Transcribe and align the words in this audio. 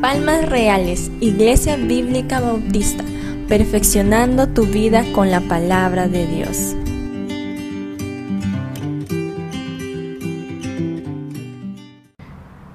Palmas 0.00 0.48
Reales, 0.48 1.12
Iglesia 1.20 1.76
Bíblica 1.76 2.40
Bautista, 2.40 3.04
perfeccionando 3.46 4.48
tu 4.48 4.66
vida 4.66 5.04
con 5.14 5.30
la 5.30 5.40
palabra 5.42 6.08
de 6.08 6.26
Dios. 6.26 6.74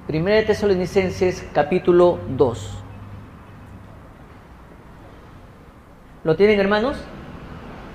Primera 0.06 0.38
de 0.38 0.44
Tesalonicenses 0.44 1.46
capítulo 1.52 2.18
2. 2.38 2.84
¿Lo 6.24 6.36
tienen 6.36 6.58
hermanos? 6.58 6.96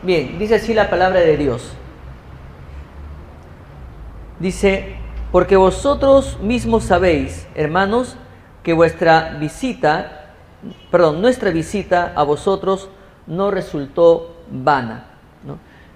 Bien, 0.03 0.37
dice 0.37 0.53
así 0.53 0.75
la 0.75 0.91
palabra 0.91 1.21
de 1.21 1.35
Dios. 1.35 1.77
Dice, 4.43 4.95
porque 5.31 5.55
vosotros 5.55 6.37
mismos 6.41 6.83
sabéis, 6.83 7.47
hermanos, 7.55 8.17
que 8.61 8.73
vuestra 8.73 9.37
visita, 9.39 10.33
perdón, 10.91 11.21
nuestra 11.21 11.49
visita 11.51 12.11
a 12.13 12.23
vosotros 12.23 12.89
no 13.25 13.51
resultó 13.51 14.35
vana. 14.51 15.05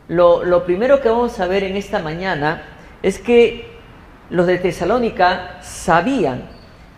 Lo, 0.07 0.45
lo 0.45 0.63
primero 0.63 1.01
que 1.01 1.09
vamos 1.09 1.37
a 1.41 1.47
ver 1.47 1.65
en 1.65 1.75
esta 1.75 1.99
mañana 1.99 2.61
es 3.03 3.19
que 3.19 3.69
los 4.29 4.47
de 4.47 4.59
Tesalónica 4.59 5.57
sabían 5.61 6.43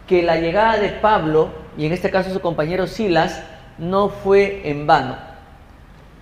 que 0.05 0.21
la 0.21 0.35
llegada 0.35 0.77
de 0.77 0.89
Pablo, 0.89 1.49
y 1.79 1.87
en 1.87 1.93
este 1.93 2.11
caso 2.11 2.31
su 2.31 2.41
compañero 2.41 2.85
Silas, 2.85 3.41
no 3.79 4.09
fue 4.09 4.69
en 4.69 4.85
vano. 4.85 5.17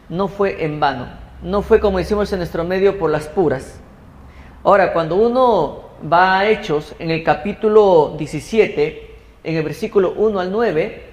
No 0.07 0.29
fue 0.29 0.63
en 0.63 0.79
vano. 0.79 1.07
No 1.41 1.63
fue 1.63 1.81
como 1.81 1.97
decimos 1.97 2.31
en 2.31 2.39
nuestro 2.39 2.63
medio 2.63 2.97
por 2.97 3.11
las 3.11 3.27
puras. 3.27 3.81
Ahora, 4.63 4.93
cuando 4.93 5.15
uno 5.15 5.83
va 6.11 6.39
a 6.39 6.49
Hechos, 6.49 6.95
en 6.99 7.11
el 7.11 7.23
capítulo 7.23 8.15
17, 8.17 9.15
en 9.43 9.55
el 9.55 9.63
versículo 9.63 10.13
1 10.17 10.39
al 10.39 10.51
9, 10.51 11.03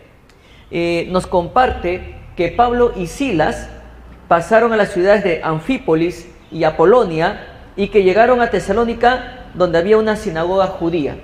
eh, 0.70 1.06
nos 1.10 1.26
comparte 1.26 2.16
que 2.36 2.48
Pablo 2.48 2.92
y 2.96 3.06
Silas 3.06 3.68
pasaron 4.28 4.72
a 4.72 4.76
las 4.76 4.92
ciudades 4.92 5.22
de 5.24 5.42
Anfípolis 5.42 6.28
y 6.50 6.64
Apolonia 6.64 7.46
y 7.76 7.88
que 7.88 8.02
llegaron 8.02 8.40
a 8.40 8.50
Tesalónica 8.50 9.50
donde 9.54 9.78
había 9.78 9.98
una 9.98 10.16
sinagoga 10.16 10.66
judía. 10.66 11.16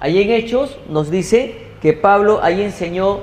Allí 0.00 0.22
en 0.22 0.30
Hechos 0.30 0.78
nos 0.88 1.10
dice 1.10 1.56
que 1.82 1.92
Pablo 1.92 2.40
ahí 2.42 2.62
enseñó 2.62 3.20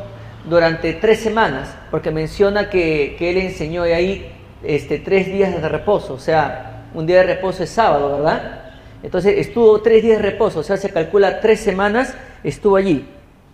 durante 0.49 0.93
tres 0.93 1.21
semanas, 1.21 1.75
porque 1.89 2.11
menciona 2.11 2.69
que, 2.69 3.15
él 3.19 3.37
enseñó 3.37 3.83
ahí 3.83 4.31
este, 4.63 4.99
tres 4.99 5.27
días 5.27 5.59
de 5.61 5.69
reposo, 5.69 6.13
o 6.13 6.19
sea, 6.19 6.74
un 6.95 7.05
día 7.05 7.17
de 7.17 7.23
reposo 7.23 7.63
es 7.63 7.69
sábado, 7.69 8.17
¿verdad? 8.17 8.63
Entonces 9.03 9.35
estuvo 9.37 9.81
tres 9.81 10.01
días 10.01 10.17
de 10.17 10.23
reposo, 10.23 10.59
o 10.61 10.63
sea, 10.63 10.77
se 10.77 10.89
calcula 10.89 11.39
tres 11.39 11.59
semanas 11.59 12.15
estuvo 12.43 12.75
allí. 12.75 13.05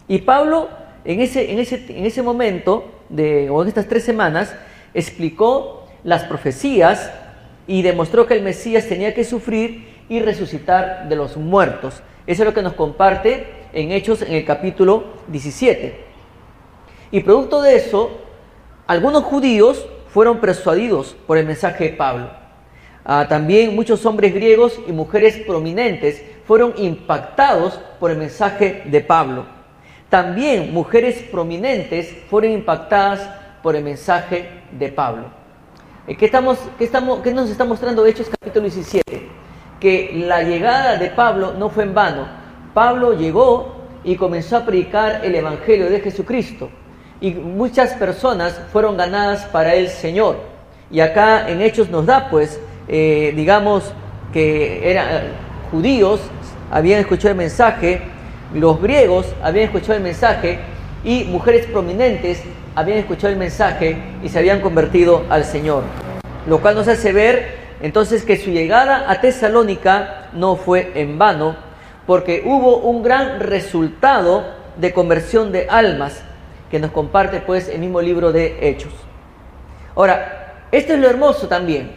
Y 0.07 0.19
Pablo 0.19 0.69
en 1.03 1.19
ese, 1.19 1.51
en 1.51 1.59
ese, 1.59 1.83
en 1.89 2.05
ese 2.05 2.21
momento, 2.21 2.85
de, 3.09 3.49
o 3.49 3.61
en 3.61 3.67
estas 3.67 3.87
tres 3.87 4.03
semanas, 4.03 4.55
explicó 4.93 5.87
las 6.03 6.23
profecías 6.23 7.11
y 7.67 7.81
demostró 7.81 8.27
que 8.27 8.35
el 8.35 8.43
Mesías 8.43 8.87
tenía 8.87 9.13
que 9.13 9.23
sufrir 9.23 9.87
y 10.09 10.19
resucitar 10.19 11.09
de 11.09 11.15
los 11.15 11.37
muertos. 11.37 12.03
Eso 12.27 12.43
es 12.43 12.47
lo 12.47 12.53
que 12.53 12.61
nos 12.61 12.73
comparte 12.73 13.47
en 13.73 13.91
Hechos 13.91 14.21
en 14.21 14.33
el 14.33 14.45
capítulo 14.45 15.05
17. 15.27 15.95
Y 17.11 17.21
producto 17.21 17.61
de 17.61 17.75
eso, 17.75 18.11
algunos 18.87 19.23
judíos 19.23 19.87
fueron 20.07 20.39
persuadidos 20.39 21.15
por 21.25 21.37
el 21.37 21.45
mensaje 21.45 21.85
de 21.85 21.89
Pablo. 21.91 22.40
Ah, 23.03 23.25
también 23.27 23.75
muchos 23.75 24.05
hombres 24.05 24.33
griegos 24.33 24.79
y 24.87 24.91
mujeres 24.91 25.37
prominentes 25.37 26.23
fueron 26.45 26.73
impactados 26.77 27.79
por 27.99 28.11
el 28.11 28.17
mensaje 28.17 28.83
de 28.85 29.01
Pablo. 29.01 29.45
También 30.09 30.73
mujeres 30.73 31.23
prominentes 31.31 32.15
fueron 32.29 32.51
impactadas 32.51 33.27
por 33.63 33.75
el 33.75 33.83
mensaje 33.83 34.49
de 34.71 34.89
Pablo. 34.89 35.25
Eh, 36.07 36.17
¿Qué, 36.17 36.25
estamos, 36.25 36.59
qué, 36.77 36.83
estamos, 36.83 37.21
qué 37.21 37.33
nos 37.33 37.49
está 37.49 37.63
mostrando 37.65 38.05
Hechos 38.05 38.27
capítulo 38.29 38.63
17? 38.63 39.29
Que 39.79 40.11
la 40.27 40.43
llegada 40.43 40.97
de 40.97 41.09
Pablo 41.09 41.53
no 41.57 41.69
fue 41.69 41.83
en 41.83 41.93
vano. 41.93 42.27
Pablo 42.73 43.13
llegó 43.13 43.75
y 44.03 44.15
comenzó 44.15 44.57
a 44.57 44.65
predicar 44.65 45.23
el 45.23 45.35
Evangelio 45.35 45.89
de 45.89 46.01
Jesucristo. 46.01 46.69
Y 47.19 47.31
muchas 47.31 47.93
personas 47.93 48.59
fueron 48.71 48.97
ganadas 48.97 49.45
para 49.45 49.75
el 49.75 49.89
Señor. 49.89 50.37
Y 50.89 50.99
acá 50.99 51.49
en 51.49 51.61
Hechos 51.61 51.89
nos 51.89 52.05
da, 52.05 52.29
pues, 52.29 52.59
eh, 52.87 53.33
digamos, 53.35 53.93
que 54.33 54.89
eran 54.89 55.07
judíos 55.71 56.21
habían 56.71 57.01
escuchado 57.01 57.31
el 57.31 57.37
mensaje, 57.37 58.01
los 58.53 58.81
griegos 58.81 59.27
habían 59.43 59.65
escuchado 59.65 59.95
el 59.95 60.03
mensaje 60.03 60.59
y 61.03 61.25
mujeres 61.25 61.65
prominentes 61.65 62.43
habían 62.75 62.99
escuchado 62.99 63.33
el 63.33 63.39
mensaje 63.39 63.97
y 64.23 64.29
se 64.29 64.39
habían 64.39 64.61
convertido 64.61 65.25
al 65.29 65.43
Señor. 65.43 65.83
Lo 66.47 66.59
cual 66.59 66.75
nos 66.75 66.87
hace 66.87 67.11
ver 67.11 67.61
entonces 67.81 68.23
que 68.23 68.37
su 68.37 68.51
llegada 68.51 69.09
a 69.11 69.21
Tesalónica 69.21 70.29
no 70.33 70.55
fue 70.55 70.91
en 70.95 71.17
vano, 71.17 71.55
porque 72.07 72.43
hubo 72.45 72.77
un 72.77 73.03
gran 73.03 73.39
resultado 73.39 74.45
de 74.77 74.93
conversión 74.93 75.51
de 75.51 75.67
almas 75.69 76.23
que 76.69 76.79
nos 76.79 76.91
comparte 76.91 77.41
pues 77.41 77.67
el 77.67 77.79
mismo 77.79 78.01
libro 78.01 78.31
de 78.31 78.69
Hechos. 78.69 78.93
Ahora, 79.95 80.65
esto 80.71 80.93
es 80.93 80.99
lo 80.99 81.09
hermoso 81.09 81.47
también, 81.47 81.91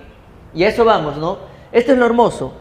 y 0.54 0.64
a 0.64 0.68
eso 0.68 0.84
vamos, 0.84 1.16
¿no? 1.16 1.38
Esto 1.72 1.92
es 1.92 1.98
lo 1.98 2.06
hermoso, 2.06 2.54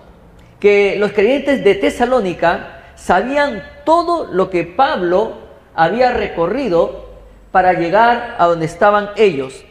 que 0.60 0.96
los 0.98 1.12
creyentes 1.12 1.64
de 1.64 1.76
Tesalónica 1.76 2.80
sabían 2.96 3.64
todo 3.86 4.26
lo 4.32 4.50
que 4.50 4.64
Pablo 4.64 5.34
había 5.76 6.12
recorrido 6.12 7.06
para 7.52 7.74
llegar 7.74 8.36
a 8.40 8.48
donde 8.48 8.66
estaban 8.66 9.10
ellos. 9.16 9.64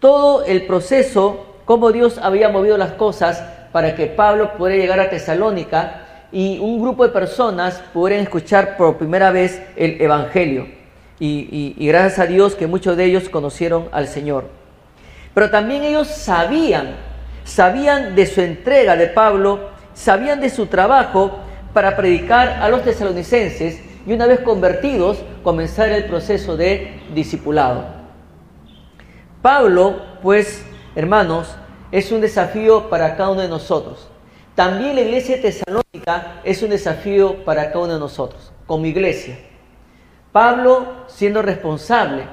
Todo 0.00 0.44
el 0.44 0.66
proceso, 0.66 1.46
cómo 1.64 1.92
Dios 1.92 2.18
había 2.18 2.48
movido 2.48 2.76
las 2.76 2.92
cosas 2.92 3.42
para 3.72 3.94
que 3.94 4.06
Pablo 4.06 4.54
pudiera 4.56 4.82
llegar 4.82 5.00
a 5.00 5.10
Tesalónica 5.10 6.02
y 6.32 6.58
un 6.58 6.80
grupo 6.80 7.06
de 7.06 7.12
personas 7.12 7.82
pudieran 7.92 8.24
escuchar 8.24 8.76
por 8.76 8.96
primera 8.96 9.30
vez 9.30 9.62
el 9.76 10.00
Evangelio. 10.00 10.66
Y, 11.18 11.74
y, 11.78 11.86
gracias 11.86 12.18
a 12.18 12.26
Dios 12.26 12.54
que 12.54 12.66
muchos 12.66 12.96
de 12.96 13.04
ellos 13.04 13.28
conocieron 13.28 13.88
al 13.92 14.06
Señor. 14.06 14.44
Pero 15.32 15.50
también 15.50 15.82
ellos 15.82 16.08
sabían, 16.08 16.96
sabían 17.46 18.14
de 18.14 18.26
su 18.26 18.42
entrega 18.42 18.96
de 18.96 19.06
Pablo 19.06 19.70
sabían 19.94 20.40
de 20.40 20.50
su 20.50 20.66
trabajo 20.66 21.38
para 21.72 21.96
predicar 21.96 22.60
a 22.60 22.68
los 22.68 22.82
tesalonicenses 22.82 23.80
y 24.06 24.12
una 24.12 24.26
vez 24.26 24.40
convertidos 24.40 25.18
comenzar 25.42 25.88
el 25.90 26.04
proceso 26.04 26.56
de 26.56 27.00
discipulado. 27.14 27.84
Pablo, 29.42 30.02
pues, 30.22 30.64
hermanos, 30.94 31.56
es 31.90 32.12
un 32.12 32.20
desafío 32.20 32.90
para 32.90 33.16
cada 33.16 33.30
uno 33.30 33.40
de 33.40 33.48
nosotros. 33.48 34.08
También 34.54 34.94
la 34.94 35.02
iglesia 35.02 35.40
tesalónica 35.40 36.40
es 36.44 36.62
un 36.62 36.70
desafío 36.70 37.44
para 37.44 37.68
cada 37.68 37.84
uno 37.84 37.94
de 37.94 38.00
nosotros, 38.00 38.52
como 38.66 38.86
iglesia. 38.86 39.38
Pablo 40.32 41.04
siendo 41.06 41.42
responsable. 41.42 42.24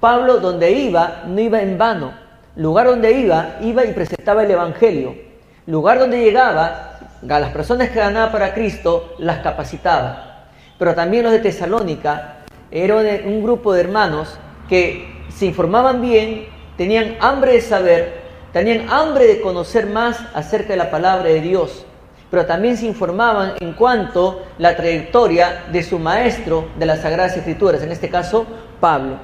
Pablo 0.00 0.38
donde 0.38 0.70
iba, 0.72 1.24
no 1.26 1.40
iba 1.40 1.60
en 1.60 1.78
vano. 1.78 2.25
Lugar 2.56 2.86
donde 2.86 3.12
iba, 3.12 3.56
iba 3.60 3.84
y 3.84 3.92
presentaba 3.92 4.42
el 4.42 4.50
Evangelio 4.50 5.26
lugar 5.66 5.98
donde 5.98 6.20
llegaba, 6.20 6.98
a 7.28 7.40
las 7.40 7.50
personas 7.50 7.90
que 7.90 7.98
ganaba 7.98 8.30
para 8.30 8.54
Cristo, 8.54 9.14
las 9.18 9.38
capacitaba. 9.38 10.46
Pero 10.78 10.94
también 10.94 11.24
los 11.24 11.32
de 11.32 11.40
Tesalónica 11.40 12.38
eran 12.70 13.26
un 13.26 13.42
grupo 13.42 13.72
de 13.72 13.80
hermanos 13.80 14.38
que 14.68 15.24
se 15.28 15.46
informaban 15.46 16.00
bien, 16.00 16.46
tenían 16.76 17.16
hambre 17.20 17.54
de 17.54 17.60
saber, 17.60 18.20
tenían 18.52 18.88
hambre 18.90 19.26
de 19.26 19.40
conocer 19.40 19.86
más 19.86 20.20
acerca 20.34 20.68
de 20.68 20.76
la 20.76 20.90
palabra 20.90 21.24
de 21.24 21.40
Dios, 21.40 21.84
pero 22.30 22.46
también 22.46 22.76
se 22.76 22.86
informaban 22.86 23.54
en 23.60 23.72
cuanto 23.72 24.42
a 24.58 24.62
la 24.62 24.76
trayectoria 24.76 25.64
de 25.72 25.82
su 25.82 25.98
maestro 25.98 26.68
de 26.78 26.86
las 26.86 27.00
Sagradas 27.00 27.36
Escrituras, 27.36 27.82
en 27.82 27.92
este 27.92 28.08
caso 28.08 28.46
Pablo. 28.78 29.16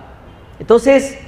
Entonces, 0.58 1.18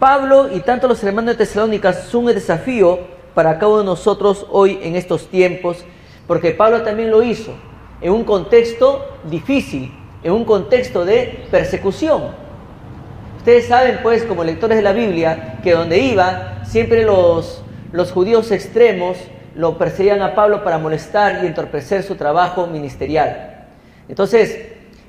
Pablo 0.00 0.48
y 0.52 0.60
tanto 0.60 0.88
los 0.88 1.04
hermanos 1.04 1.36
de 1.36 1.44
Tesalónica 1.44 1.92
son 1.92 2.24
un 2.24 2.34
desafío 2.34 2.98
para 3.34 3.58
cada 3.58 3.68
uno 3.68 3.78
de 3.80 3.84
nosotros 3.84 4.46
hoy 4.50 4.80
en 4.82 4.96
estos 4.96 5.28
tiempos, 5.28 5.84
porque 6.26 6.50
Pablo 6.50 6.82
también 6.82 7.10
lo 7.12 7.22
hizo 7.22 7.52
en 8.00 8.12
un 8.12 8.24
contexto 8.24 9.06
difícil, 9.30 9.92
en 10.24 10.32
un 10.32 10.44
contexto 10.44 11.04
de 11.04 11.46
persecución. 11.50 12.22
Ustedes 13.36 13.68
saben, 13.68 14.00
pues, 14.02 14.24
como 14.24 14.42
lectores 14.42 14.76
de 14.78 14.82
la 14.82 14.92
Biblia, 14.92 15.60
que 15.62 15.72
donde 15.72 15.98
iba, 15.98 16.64
siempre 16.64 17.04
los, 17.04 17.62
los 17.92 18.10
judíos 18.10 18.50
extremos 18.50 19.18
lo 19.54 19.76
perseguían 19.78 20.22
a 20.22 20.34
Pablo 20.34 20.64
para 20.64 20.78
molestar 20.78 21.44
y 21.44 21.46
entorpecer 21.46 22.02
su 22.02 22.14
trabajo 22.14 22.66
ministerial. 22.66 23.66
Entonces, 24.08 24.58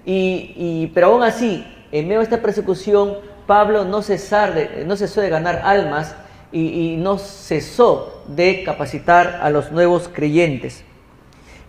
y, 0.05 0.88
pero 0.93 1.07
aún 1.07 1.23
así, 1.23 1.65
en 1.91 2.07
medio 2.07 2.19
de 2.19 2.25
esta 2.25 2.41
persecución, 2.41 3.17
Pablo 3.47 3.85
no, 3.85 4.01
cesar 4.01 4.53
de, 4.53 4.85
no 4.85 4.95
cesó 4.95 5.21
de 5.21 5.29
ganar 5.29 5.61
almas 5.63 6.15
y, 6.51 6.95
no 6.97 7.17
cesó 7.17 8.23
de 8.27 8.63
capacitar 8.63 9.39
a 9.41 9.49
los 9.49 9.71
nuevos 9.71 10.09
creyentes. 10.11 10.83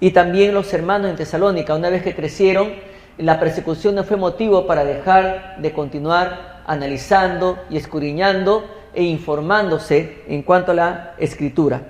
y 0.01 0.11
también 0.11 0.53
los 0.53 0.73
hermanos 0.75 1.11
en 1.11 1.17
Tesalónica, 1.17 1.75
una 1.75 1.89
vez 1.89 2.03
que 2.03 2.15
crecieron, 2.15 2.73
la 3.19 3.39
persecución 3.39 3.95
no 3.95 4.05
fue 4.05 4.17
motivo 4.17 4.67
para 4.67 4.85
dejar 4.85 5.57
de 5.59 5.73
continuar 5.73 6.63
analizando 6.67 7.59
y 7.71 7.77
escudriñando 7.77 8.65
e 8.95 9.05
informándose 9.05 10.23
en 10.29 10.43
cuanto 10.43 10.73
a 10.73 10.75
la 10.75 11.15
escritura. 11.19 11.83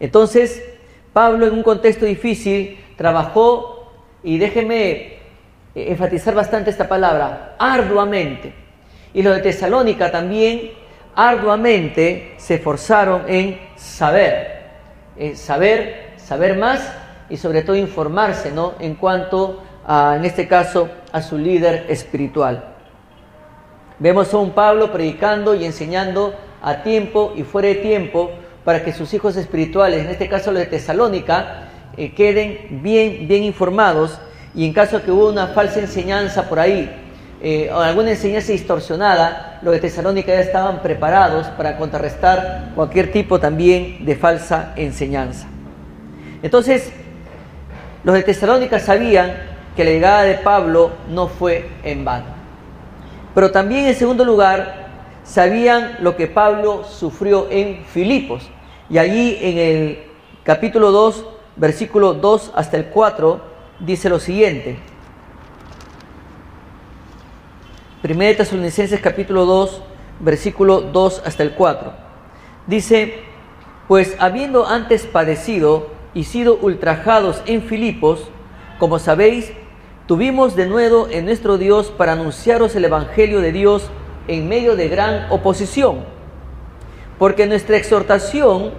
Entonces, 0.00 0.62
Pablo 1.12 1.46
en 1.46 1.54
un 1.54 1.62
contexto 1.62 2.04
difícil 2.04 2.78
trabajó, 2.96 3.74
y 4.24 4.38
déjeme 4.38 5.13
enfatizar 5.74 6.34
bastante 6.34 6.70
esta 6.70 6.88
palabra, 6.88 7.56
arduamente. 7.58 8.52
Y 9.12 9.22
los 9.22 9.34
de 9.36 9.42
Tesalónica 9.42 10.10
también 10.10 10.72
arduamente 11.14 12.34
se 12.36 12.54
esforzaron 12.54 13.22
en 13.28 13.60
saber, 13.76 14.62
en 15.16 15.36
saber, 15.36 16.14
saber 16.16 16.56
más 16.56 16.92
y 17.28 17.36
sobre 17.36 17.62
todo 17.62 17.76
informarse, 17.76 18.50
¿no? 18.50 18.74
En 18.78 18.94
cuanto 18.94 19.62
a, 19.86 20.14
en 20.16 20.24
este 20.24 20.48
caso, 20.48 20.88
a 21.12 21.22
su 21.22 21.38
líder 21.38 21.86
espiritual. 21.88 22.72
Vemos 23.98 24.34
a 24.34 24.38
un 24.38 24.50
Pablo 24.50 24.92
predicando 24.92 25.54
y 25.54 25.64
enseñando 25.64 26.34
a 26.62 26.82
tiempo 26.82 27.32
y 27.36 27.42
fuera 27.42 27.68
de 27.68 27.76
tiempo 27.76 28.30
para 28.64 28.82
que 28.82 28.92
sus 28.92 29.12
hijos 29.14 29.36
espirituales, 29.36 30.04
en 30.04 30.10
este 30.10 30.28
caso 30.28 30.50
los 30.50 30.60
de 30.60 30.66
Tesalónica, 30.66 31.68
eh, 31.96 32.12
queden 32.12 32.80
bien, 32.82 33.28
bien 33.28 33.44
informados 33.44 34.18
y 34.54 34.64
en 34.66 34.72
caso 34.72 35.02
que 35.02 35.10
hubo 35.10 35.28
una 35.28 35.48
falsa 35.48 35.80
enseñanza 35.80 36.48
por 36.48 36.60
ahí 36.60 36.90
eh, 37.42 37.70
o 37.70 37.78
alguna 37.78 38.10
enseñanza 38.10 38.52
distorsionada, 38.52 39.58
los 39.60 39.74
de 39.74 39.80
Tesalónica 39.80 40.32
ya 40.32 40.40
estaban 40.40 40.80
preparados 40.80 41.46
para 41.48 41.76
contrarrestar 41.76 42.72
cualquier 42.74 43.12
tipo 43.12 43.38
también 43.38 44.04
de 44.06 44.16
falsa 44.16 44.72
enseñanza. 44.76 45.46
Entonces, 46.42 46.90
los 48.02 48.14
de 48.14 48.22
Tesalónica 48.22 48.78
sabían 48.78 49.34
que 49.76 49.84
la 49.84 49.90
llegada 49.90 50.22
de 50.22 50.34
Pablo 50.34 50.92
no 51.10 51.28
fue 51.28 51.68
en 51.82 52.04
vano. 52.04 52.26
Pero 53.34 53.50
también 53.50 53.86
en 53.86 53.94
segundo 53.94 54.24
lugar, 54.24 54.86
sabían 55.24 55.98
lo 56.00 56.16
que 56.16 56.28
Pablo 56.28 56.84
sufrió 56.84 57.48
en 57.50 57.84
Filipos. 57.84 58.48
Y 58.88 58.98
allí 58.98 59.38
en 59.40 59.58
el 59.58 59.98
capítulo 60.44 60.92
2, 60.92 61.26
versículo 61.56 62.14
2 62.14 62.52
hasta 62.54 62.76
el 62.76 62.86
4, 62.86 63.53
dice 63.80 64.08
lo 64.08 64.20
siguiente. 64.20 64.78
1 68.02 68.18
Tesalonicenses 68.36 69.00
capítulo 69.00 69.46
2, 69.46 69.82
versículo 70.20 70.82
2 70.82 71.22
hasta 71.24 71.42
el 71.42 71.52
4. 71.52 71.92
Dice, 72.66 73.22
pues 73.88 74.16
habiendo 74.18 74.66
antes 74.66 75.06
padecido 75.06 75.88
y 76.12 76.24
sido 76.24 76.56
ultrajados 76.56 77.42
en 77.46 77.62
Filipos, 77.62 78.28
como 78.78 78.98
sabéis, 78.98 79.52
tuvimos 80.06 80.54
de 80.54 80.66
nuevo 80.66 81.08
en 81.10 81.24
nuestro 81.24 81.56
Dios 81.58 81.90
para 81.90 82.12
anunciaros 82.12 82.76
el 82.76 82.84
Evangelio 82.84 83.40
de 83.40 83.52
Dios 83.52 83.90
en 84.28 84.48
medio 84.48 84.76
de 84.76 84.88
gran 84.88 85.30
oposición, 85.30 86.04
porque 87.18 87.46
nuestra 87.46 87.76
exhortación 87.76 88.72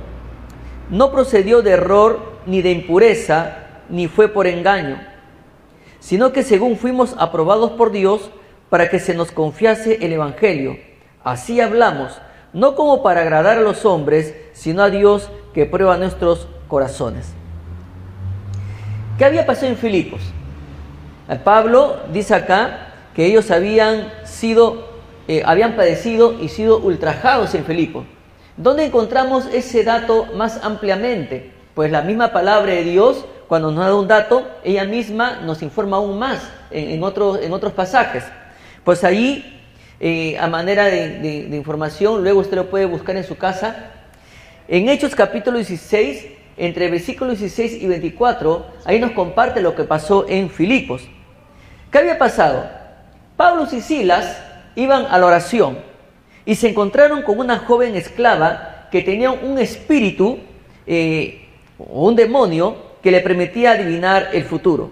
no 0.89 1.11
procedió 1.11 1.61
de 1.61 1.71
error 1.71 2.33
ni 2.45 2.61
de 2.61 2.71
impureza, 2.71 3.64
ni 3.89 4.07
fue 4.07 4.27
por 4.27 4.47
engaño, 4.47 4.99
sino 5.99 6.31
que 6.31 6.43
según 6.43 6.77
fuimos 6.77 7.15
aprobados 7.17 7.71
por 7.71 7.91
Dios 7.91 8.29
para 8.69 8.89
que 8.89 8.99
se 8.99 9.13
nos 9.13 9.31
confiase 9.31 9.99
el 10.01 10.13
Evangelio. 10.13 10.77
Así 11.23 11.61
hablamos, 11.61 12.19
no 12.53 12.75
como 12.75 13.03
para 13.03 13.21
agradar 13.21 13.57
a 13.57 13.61
los 13.61 13.85
hombres, 13.85 14.35
sino 14.53 14.83
a 14.83 14.89
Dios 14.89 15.29
que 15.53 15.65
prueba 15.65 15.97
nuestros 15.97 16.47
corazones. 16.67 17.33
¿Qué 19.17 19.25
había 19.25 19.45
pasado 19.45 19.67
en 19.67 19.77
Filipos? 19.77 20.21
Pablo 21.43 21.97
dice 22.11 22.35
acá 22.35 22.93
que 23.15 23.25
ellos 23.25 23.49
habían 23.49 24.11
sido, 24.25 24.89
eh, 25.27 25.41
habían 25.45 25.75
padecido 25.75 26.39
y 26.39 26.49
sido 26.49 26.79
ultrajados 26.79 27.55
en 27.55 27.65
Filipos. 27.65 28.05
¿Dónde 28.57 28.85
encontramos 28.85 29.47
ese 29.47 29.83
dato 29.83 30.27
más 30.35 30.63
ampliamente? 30.63 31.51
Pues 31.73 31.91
la 31.91 32.01
misma 32.01 32.31
palabra 32.31 32.73
de 32.73 32.83
Dios, 32.83 33.25
cuando 33.47 33.71
nos 33.71 33.85
da 33.85 33.95
un 33.95 34.07
dato, 34.07 34.47
ella 34.63 34.85
misma 34.85 35.41
nos 35.43 35.61
informa 35.61 35.97
aún 35.97 36.17
más 36.17 36.49
en, 36.71 37.03
otros, 37.03 37.39
en 37.41 37.53
otros 37.53 37.73
pasajes. 37.73 38.23
Pues 38.83 39.03
ahí, 39.03 39.61
eh, 39.99 40.37
a 40.39 40.47
manera 40.47 40.85
de, 40.85 41.47
información, 41.51 42.23
luego 42.23 42.39
usted 42.39 42.57
lo 42.57 42.69
puede 42.69 42.85
buscar 42.85 43.15
en 43.17 43.23
su 43.23 43.37
casa. 43.37 43.91
En 44.67 44.89
Hechos 44.89 45.15
capítulo 45.15 45.57
16, 45.57 46.27
entre 46.57 46.89
versículos 46.89 47.39
16 47.39 47.83
y 47.83 47.87
24, 47.87 48.65
ahí 48.85 48.99
nos 48.99 49.11
comparte 49.11 49.61
lo 49.61 49.75
que 49.75 49.83
pasó 49.83 50.25
en 50.27 50.49
Filipos. 50.49 51.03
¿Qué 51.91 51.99
había 51.99 52.17
pasado? 52.17 52.65
Pablo 53.37 53.67
y 53.71 53.81
Silas 53.81 54.41
iban 54.75 55.05
a 55.05 55.17
la 55.17 55.25
oración 55.25 55.77
y 56.45 56.55
se 56.55 56.69
encontraron 56.69 57.21
con 57.21 57.39
una 57.39 57.59
joven 57.59 57.95
esclava 57.95 58.87
que 58.91 59.01
tenía 59.01 59.31
un 59.31 59.57
espíritu 59.59 60.39
eh, 60.87 61.47
o 61.77 62.07
un 62.07 62.15
demonio 62.15 62.84
que 63.05 63.11
le 63.11 63.21
permitía 63.21 63.73
adivinar 63.73 64.29
el 64.33 64.45
futuro. 64.45 64.89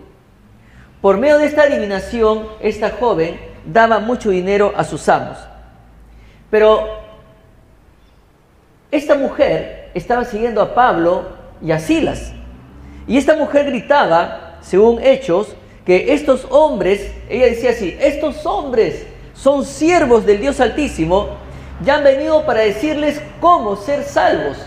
Por 1.02 1.18
medio 1.18 1.40
de 1.40 1.48
esta 1.48 1.64
adivinación, 1.64 2.48
esta 2.60 2.92
joven 2.92 3.40
daba 3.66 3.98
mucho 3.98 4.30
dinero 4.30 4.72
a 4.78 4.84
sus 4.84 5.10
amos. 5.10 5.40
Pero 6.52 6.90
esta 8.92 9.16
mujer 9.16 9.90
estaba 9.96 10.26
siguiendo 10.26 10.62
a 10.62 10.76
Pablo 10.76 11.24
y 11.60 11.72
a 11.72 11.80
Silas. 11.80 12.34
Y 13.08 13.18
esta 13.18 13.36
mujer 13.36 13.66
gritaba, 13.66 14.60
según 14.62 15.02
Hechos, 15.02 15.56
que 15.84 16.14
estos 16.14 16.46
hombres, 16.52 17.12
ella 17.28 17.48
decía 17.48 17.72
así, 17.72 17.98
estos 18.00 18.46
hombres 18.46 19.08
son 19.34 19.66
siervos 19.66 20.24
del 20.24 20.40
Dios 20.40 20.60
Altísimo 20.60 21.30
ya 21.84 21.96
han 21.96 22.04
venido 22.04 22.46
para 22.46 22.60
decirles 22.60 23.20
cómo 23.40 23.76
ser 23.76 24.04
salvos. 24.04 24.58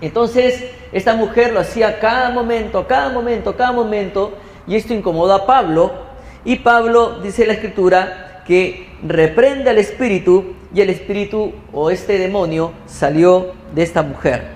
Entonces, 0.00 0.64
esta 0.92 1.14
mujer 1.14 1.52
lo 1.52 1.60
hacía 1.60 1.98
cada 1.98 2.30
momento, 2.30 2.86
cada 2.86 3.10
momento, 3.10 3.56
cada 3.56 3.72
momento, 3.72 4.32
y 4.66 4.76
esto 4.76 4.94
incomoda 4.94 5.36
a 5.36 5.46
Pablo. 5.46 5.92
Y 6.44 6.56
Pablo 6.56 7.20
dice 7.20 7.46
la 7.46 7.54
escritura 7.54 8.42
que 8.46 8.88
reprende 9.02 9.70
al 9.70 9.78
espíritu 9.78 10.54
y 10.74 10.80
el 10.80 10.90
espíritu 10.90 11.52
o 11.72 11.90
este 11.90 12.18
demonio 12.18 12.72
salió 12.86 13.52
de 13.74 13.82
esta 13.82 14.02
mujer. 14.02 14.48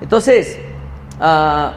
Entonces, 0.00 0.58
ah, 1.20 1.72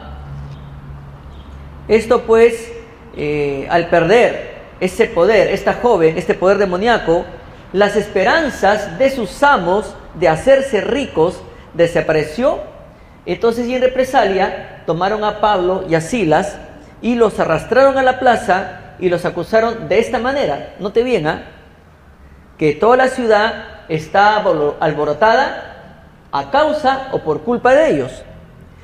esto 1.88 2.22
pues, 2.22 2.72
eh, 3.16 3.66
al 3.70 3.88
perder 3.88 4.52
ese 4.80 5.06
poder, 5.06 5.48
esta 5.48 5.74
joven, 5.74 6.18
este 6.18 6.34
poder 6.34 6.58
demoníaco, 6.58 7.24
las 7.72 7.96
esperanzas 7.96 8.98
de 8.98 9.10
sus 9.10 9.42
amos 9.42 9.94
de 10.14 10.28
hacerse 10.28 10.80
ricos 10.80 11.40
desapareció. 11.74 12.71
Entonces 13.26 13.66
y 13.66 13.74
en 13.74 13.82
represalia 13.82 14.82
tomaron 14.86 15.24
a 15.24 15.40
Pablo 15.40 15.84
y 15.88 15.94
a 15.94 16.00
Silas 16.00 16.56
y 17.00 17.14
los 17.14 17.38
arrastraron 17.38 17.98
a 17.98 18.02
la 18.02 18.18
plaza 18.18 18.94
y 18.98 19.08
los 19.08 19.24
acusaron 19.24 19.88
de 19.88 19.98
esta 19.98 20.18
manera. 20.18 20.74
Note 20.78 21.02
bien, 21.02 21.26
¿ah? 21.26 21.44
que 22.58 22.72
toda 22.74 22.96
la 22.96 23.08
ciudad 23.08 23.84
está 23.88 24.36
alborotada 24.36 25.72
a 26.30 26.50
causa 26.50 27.08
o 27.12 27.18
por 27.18 27.42
culpa 27.42 27.74
de 27.74 27.90
ellos. 27.90 28.22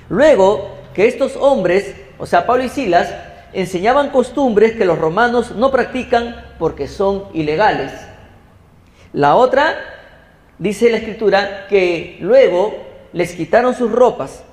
Luego 0.09 0.76
que 0.95 1.07
estos 1.07 1.37
hombres, 1.37 1.95
o 2.18 2.26
sea, 2.26 2.47
Pablo 2.47 2.64
y 2.64 2.68
Silas, 2.68 3.14
enseñaban 3.52 4.11
costumbres 4.11 4.73
que 4.73 4.85
los 4.85 4.99
romanos 4.99 5.52
no 5.52 5.71
practican 5.71 6.45
porque 6.59 6.88
son 6.88 7.26
ilegales. 7.33 7.92
La 9.12 9.37
otra, 9.37 9.76
dice 10.59 10.90
la 10.90 10.99
escritura, 10.99 11.66
que 11.68 12.18
luego 12.21 12.88
les 13.12 13.33
quitaron 13.35 13.75
sus 13.75 13.91
ropas, 13.91 14.45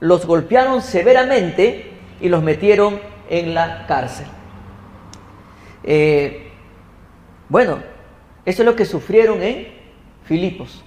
los 0.00 0.26
golpearon 0.26 0.82
severamente 0.82 1.92
y 2.20 2.28
los 2.28 2.42
metieron 2.42 3.00
en 3.28 3.54
la 3.54 3.86
cárcel. 3.86 4.26
Eh, 5.84 6.50
bueno, 7.48 7.78
eso 8.44 8.62
es 8.62 8.66
lo 8.66 8.76
que 8.76 8.84
sufrieron 8.84 9.42
en 9.42 9.68
Filipos. 10.24 10.82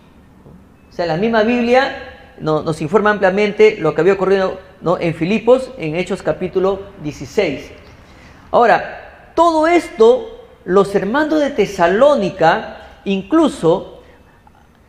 O 0.89 0.93
sea, 0.93 1.05
la 1.05 1.17
misma 1.17 1.43
Biblia 1.43 2.07
nos 2.39 2.81
informa 2.81 3.11
ampliamente 3.11 3.77
lo 3.79 3.93
que 3.93 4.01
había 4.01 4.13
ocurrido 4.13 4.59
en 4.99 5.13
Filipos, 5.13 5.71
en 5.77 5.95
Hechos 5.95 6.23
capítulo 6.23 6.81
16. 7.03 7.71
Ahora, 8.51 9.31
todo 9.35 9.67
esto, 9.67 10.47
los 10.65 10.93
hermanos 10.95 11.39
de 11.39 11.51
Tesalónica 11.51 12.77
Incluso, 13.05 14.00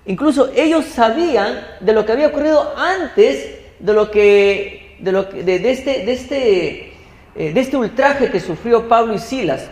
incluso 0.07 0.51
ellos 0.55 0.85
sabían 0.87 1.67
de 1.81 1.93
lo 1.93 2.05
que 2.05 2.13
había 2.13 2.29
ocurrido 2.29 2.75
antes 2.77 3.59
de 3.79 3.93
lo 3.93 4.11
que, 4.11 4.97
de, 5.01 5.13
lo 5.13 5.25
de, 5.25 5.71
este, 5.71 6.05
de, 6.05 6.13
este, 6.13 6.93
eh, 7.35 7.53
de 7.53 7.61
este 7.61 7.77
ultraje 7.77 8.31
que 8.31 8.41
sufrió 8.41 8.89
Pablo 8.89 9.15
y 9.15 9.19
Silas. 9.19 9.71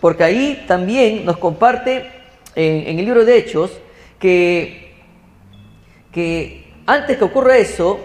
Porque 0.00 0.24
ahí 0.24 0.64
también 0.68 1.24
nos 1.24 1.38
comparte 1.38 2.08
en, 2.54 2.98
el 2.98 3.04
libro 3.04 3.24
de 3.24 3.36
Hechos 3.36 3.72
que, 4.18 4.92
que 6.12 6.72
antes 6.86 7.18
que 7.18 7.24
ocurra 7.24 7.56
eso, 7.58 8.00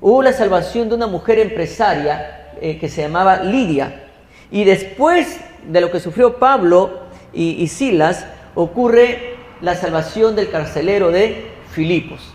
hubo 0.00 0.22
la 0.22 0.32
salvación 0.32 0.88
de 0.88 0.94
una 0.94 1.06
mujer 1.06 1.38
empresaria 1.38 2.52
eh, 2.60 2.78
que 2.78 2.88
se 2.88 3.02
llamaba 3.02 3.42
Lidia. 3.42 4.04
Y 4.50 4.64
después 4.64 5.40
de 5.66 5.80
lo 5.80 5.90
que 5.90 6.00
sufrió 6.00 6.38
Pablo 6.38 7.08
y, 7.32 7.66
Silas, 7.68 8.26
ocurre 8.54 9.36
la 9.60 9.74
salvación 9.74 10.36
del 10.36 10.50
carcelero 10.50 11.10
de 11.10 11.52
Filipos. 11.70 12.34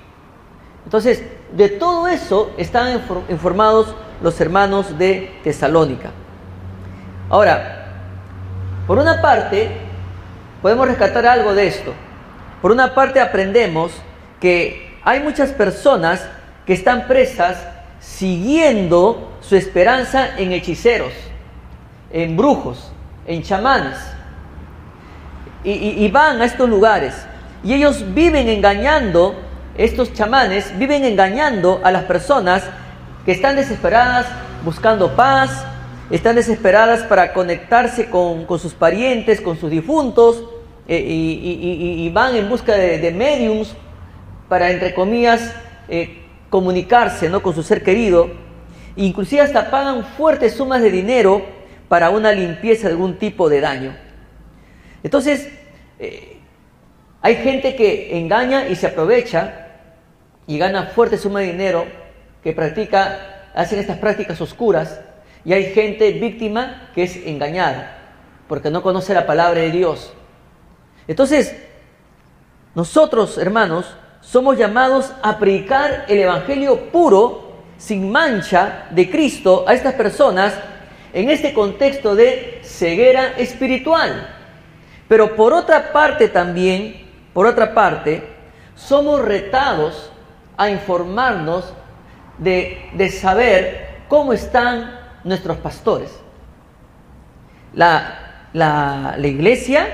Entonces, 0.86 1.24
de 1.52 1.70
todo 1.70 2.08
eso 2.08 2.52
están 2.58 3.02
informados 3.30 3.96
los 4.22 4.40
hermanos 4.42 4.98
de 4.98 5.32
Tesalónica. 5.44 6.12
Ahora, 7.30 7.88
por 8.88 8.98
una 8.98 9.22
parte, 9.22 9.70
podemos 10.62 10.88
rescatar 10.88 11.26
algo 11.26 11.54
de 11.54 11.68
esto. 11.68 11.94
Por 12.62 12.72
una 12.72 12.94
parte, 12.94 13.20
aprendemos 13.20 13.92
que 14.40 14.98
hay 15.04 15.22
muchas 15.22 15.52
personas 15.52 16.28
que 16.66 16.74
están 16.74 17.08
presas 17.08 17.58
siguiendo 18.00 19.38
su 19.42 19.56
esperanza 19.56 20.38
en 20.38 20.52
hechiceros, 20.52 21.14
en 22.12 22.36
brujos, 22.36 22.92
en 23.26 23.44
chamanes. 23.44 23.98
Y, 25.64 26.10
van 26.12 26.42
a 26.42 26.46
estos 26.46 26.70
lugares. 26.70 27.14
Y 27.64 27.74
ellos 27.74 28.04
viven 28.14 28.50
engañando, 28.50 29.36
estos 29.78 30.14
chamanes 30.14 30.78
viven 30.78 31.06
engañando 31.06 31.80
a 31.84 31.92
las 31.92 32.04
personas 32.04 32.64
que 33.26 33.32
están 33.32 33.56
desesperadas 33.56 34.26
buscando 34.66 35.16
paz, 35.16 35.66
están 36.10 36.36
desesperadas 36.36 37.04
para 37.04 37.34
conectarse 37.34 38.10
con, 38.10 38.46
sus 38.60 38.74
parientes, 38.74 39.40
con 39.40 39.58
sus 39.58 39.72
difuntos, 39.72 40.44
eh, 40.88 41.00
y, 41.00 42.10
van 42.10 42.36
en 42.36 42.50
busca 42.50 42.74
de, 42.74 42.98
de 42.98 43.12
mediums 43.12 43.74
para, 44.50 44.70
entre 44.70 44.94
comillas, 44.94 45.54
eh, 45.88 46.24
comunicarse 46.50 47.30
¿no? 47.30 47.42
con 47.42 47.56
su 47.56 47.64
ser 47.64 47.84
querido, 47.84 48.30
inclusive 48.96 49.42
hasta 49.42 49.72
pagan 49.72 50.06
fuertes 50.06 50.54
sumas 50.54 50.82
de 50.82 50.92
dinero 50.92 51.42
para 51.88 52.12
una 52.12 52.32
limpieza 52.32 52.88
de 52.88 52.94
algún 52.94 53.18
tipo 53.18 53.50
de 53.50 53.60
daño. 53.60 53.96
Entonces, 55.04 55.50
eh, 56.00 56.38
hay 57.22 57.36
gente 57.36 57.76
que 57.76 58.18
engaña 58.18 58.68
y 58.68 58.76
se 58.76 58.88
aprovecha 58.88 59.68
y 60.48 60.58
gana 60.58 60.88
fuertes 60.88 61.22
sumas 61.22 61.44
de 61.44 61.52
dinero 61.52 61.86
que 62.42 62.54
practica, 62.54 63.52
hacen 63.54 63.80
estas 63.80 63.98
prácticas 63.98 64.42
oscuras, 64.42 65.00
y 65.46 65.54
hay 65.54 65.74
gente 65.74 66.12
víctima 66.14 66.90
que 66.96 67.04
es 67.04 67.18
engañada 67.26 68.00
porque 68.48 68.70
no 68.70 68.82
conoce 68.82 69.14
la 69.14 69.26
palabra 69.26 69.62
de 69.62 69.72
Dios. 69.72 70.14
Entonces, 71.08 71.56
nosotros, 72.76 73.38
hermanos, 73.38 73.96
somos 74.22 74.58
llamados 74.58 75.12
a 75.22 75.38
predicar 75.38 76.06
el 76.08 76.20
Evangelio 76.20 76.92
puro, 76.92 77.54
sin 77.78 78.12
mancha, 78.12 78.88
de 78.92 79.10
Cristo 79.10 79.66
a 79.68 79.74
estas 79.74 79.94
personas 79.96 80.54
en 81.14 81.30
este 81.30 81.54
contexto 81.54 82.16
de 82.16 82.62
ceguera 82.64 83.34
espiritual. 83.38 84.43
Pero 85.14 85.36
por 85.36 85.54
otra 85.54 85.94
parte 85.94 86.28
también, 86.28 87.06
por 87.36 87.46
otra 87.46 87.76
parte, 87.76 88.28
somos 88.74 89.22
retados 89.22 90.12
a 90.58 90.72
informarnos 90.72 91.72
de, 92.40 92.90
de 92.94 93.10
saber 93.10 93.90
cómo 94.08 94.34
están 94.34 95.00
nuestros 95.24 95.58
pastores. 95.58 96.20
La, 97.76 98.48
la, 98.54 99.14
la 99.16 99.28
iglesia 99.28 99.88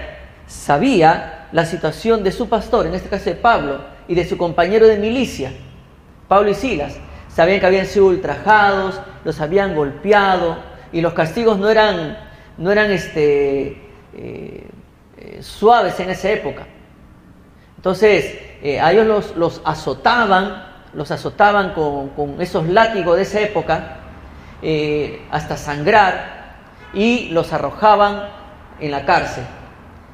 sabía 0.47 1.49
la 1.51 1.65
situación 1.65 2.23
de 2.23 2.31
su 2.31 2.47
pastor, 2.47 2.87
en 2.87 2.93
este 2.93 3.09
caso 3.09 3.25
de 3.25 3.35
Pablo, 3.35 3.81
y 4.07 4.15
de 4.15 4.23
su 4.23 4.37
compañero 4.37 4.87
de 4.87 4.99
milicia, 4.99 5.51
Pablo 6.29 6.49
y 6.49 6.55
Silas. 6.55 6.95
Sabían 7.27 7.59
que 7.59 7.65
habían 7.65 7.87
sido 7.87 8.05
ultrajados, 8.05 9.01
los 9.25 9.41
habían 9.41 9.75
golpeado 9.75 10.59
y 10.93 11.01
los 11.01 11.11
castigos 11.11 11.59
no 11.59 11.69
eran, 11.69 12.17
no 12.57 12.71
eran 12.71 12.89
este, 12.89 13.83
eh, 14.13 14.69
eh, 15.19 15.43
suaves 15.43 15.99
en 15.99 16.09
esa 16.09 16.31
época. 16.31 16.65
Entonces, 17.75 18.39
eh, 18.63 18.79
a 18.79 18.91
ellos 18.91 19.35
los, 19.35 19.61
azotaban, 19.65 20.65
los 20.93 21.11
azotaban 21.11 21.73
con, 21.73 22.41
esos 22.41 22.67
látigos 22.67 23.17
de 23.17 23.23
esa 23.23 23.41
época 23.41 23.95
hasta 25.31 25.55
sangrar 25.55 26.39
y 26.93 27.29
los 27.29 27.53
arrojaban 27.53 28.29
en 28.79 28.91
la 28.91 29.05
cárcel, 29.05 29.43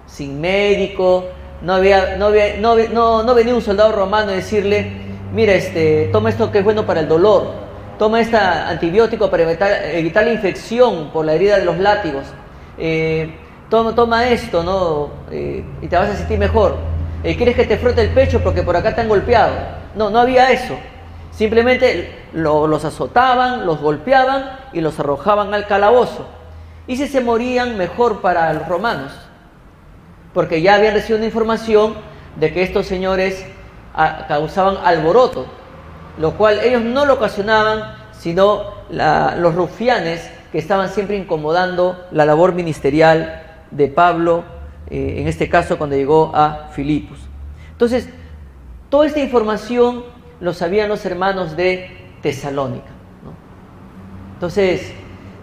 sin 0.08 0.40
médico, 0.42 1.26
no, 1.62 1.74
había, 1.74 2.18
no, 2.18 2.32
no, 2.60 3.24
no, 3.24 3.36
venía 3.36 3.56
un 3.56 3.62
soldado 3.62 3.92
romano 3.92 4.32
a 4.32 4.36
decirle, 4.36 4.92
mira, 5.34 5.54
este, 5.54 6.10
toma 6.12 6.30
esto 6.30 6.52
que 6.52 6.60
es 6.60 6.64
bueno 6.64 6.86
para 6.86 7.00
el 7.00 7.08
dolor, 7.08 7.54
toma 7.98 8.20
este 8.20 8.38
antibiótico 8.38 9.30
para 9.30 9.44
evitar, 9.44 10.26
la 10.26 10.34
infección 10.34 11.12
por 11.12 11.26
la 11.26 11.34
herida 11.34 11.58
de 11.58 11.66
los 11.66 11.78
látigos, 11.78 12.26
eh, 12.78 13.34
toma, 13.70 13.96
toma, 13.96 14.28
esto, 14.28 14.64
¿no? 14.64 15.10
Eh, 15.32 15.64
y 15.82 15.88
te 15.88 15.96
vas 15.96 16.10
a 16.10 16.16
sentir 16.16 16.40
mejor. 16.40 16.76
Eh, 17.24 17.36
¿Quieres 17.36 17.56
que 17.56 17.66
te 17.66 17.78
frote 17.78 18.02
el 18.02 18.10
pecho 18.10 18.42
porque 18.44 18.64
por 18.64 18.76
acá 18.76 18.94
te 18.94 19.02
han 19.02 19.10
golpeado? 19.10 19.54
No, 19.96 20.10
no 20.10 20.20
había 20.20 20.52
eso. 20.52 20.76
Simplemente 21.32 22.16
los 22.34 22.86
azotaban, 22.86 23.66
los 23.66 23.82
golpeaban 23.82 24.60
y 24.74 24.82
los 24.82 25.00
arrojaban 25.00 25.54
al 25.54 25.68
calabozo. 25.68 26.28
Y 26.88 26.98
si 26.98 27.08
se 27.08 27.20
morían, 27.20 27.78
mejor 27.78 28.22
para 28.22 28.54
los 28.54 28.68
romanos 28.68 29.12
porque 30.36 30.62
ya 30.62 30.76
habían 30.76 30.94
recibido 30.94 31.18
una 31.18 31.26
información 31.28 31.96
de 32.36 32.54
que 32.54 32.62
estos 32.62 32.86
señores 32.86 33.44
ah, 33.96 34.26
causaban 34.28 34.78
alboroto, 34.84 35.46
lo 36.20 36.34
cual 36.34 36.60
ellos 36.60 36.84
no 36.84 37.06
lo 37.06 37.14
ocasionaban, 37.14 37.96
sino 38.12 38.76
los 38.90 39.56
rufianes 39.56 40.30
que 40.52 40.60
estaban 40.60 40.90
siempre 40.90 41.16
incomodando 41.16 42.06
la 42.12 42.26
labor 42.26 42.54
ministerial 42.54 43.44
de 43.76 43.88
Pablo, 43.88 44.44
eh, 44.90 45.16
en 45.18 45.28
este 45.28 45.50
caso 45.50 45.78
cuando 45.78 45.96
llegó 45.96 46.32
a 46.34 46.70
Filipos. 46.74 47.18
Entonces, 47.72 48.08
toda 48.90 49.08
esta 49.08 49.20
información 49.20 50.06
lo 50.40 50.54
sabían 50.54 50.90
los 50.90 51.06
hermanos 51.06 51.56
de 51.56 51.90
Tesalónica. 52.22 52.90
Entonces, 54.34 54.94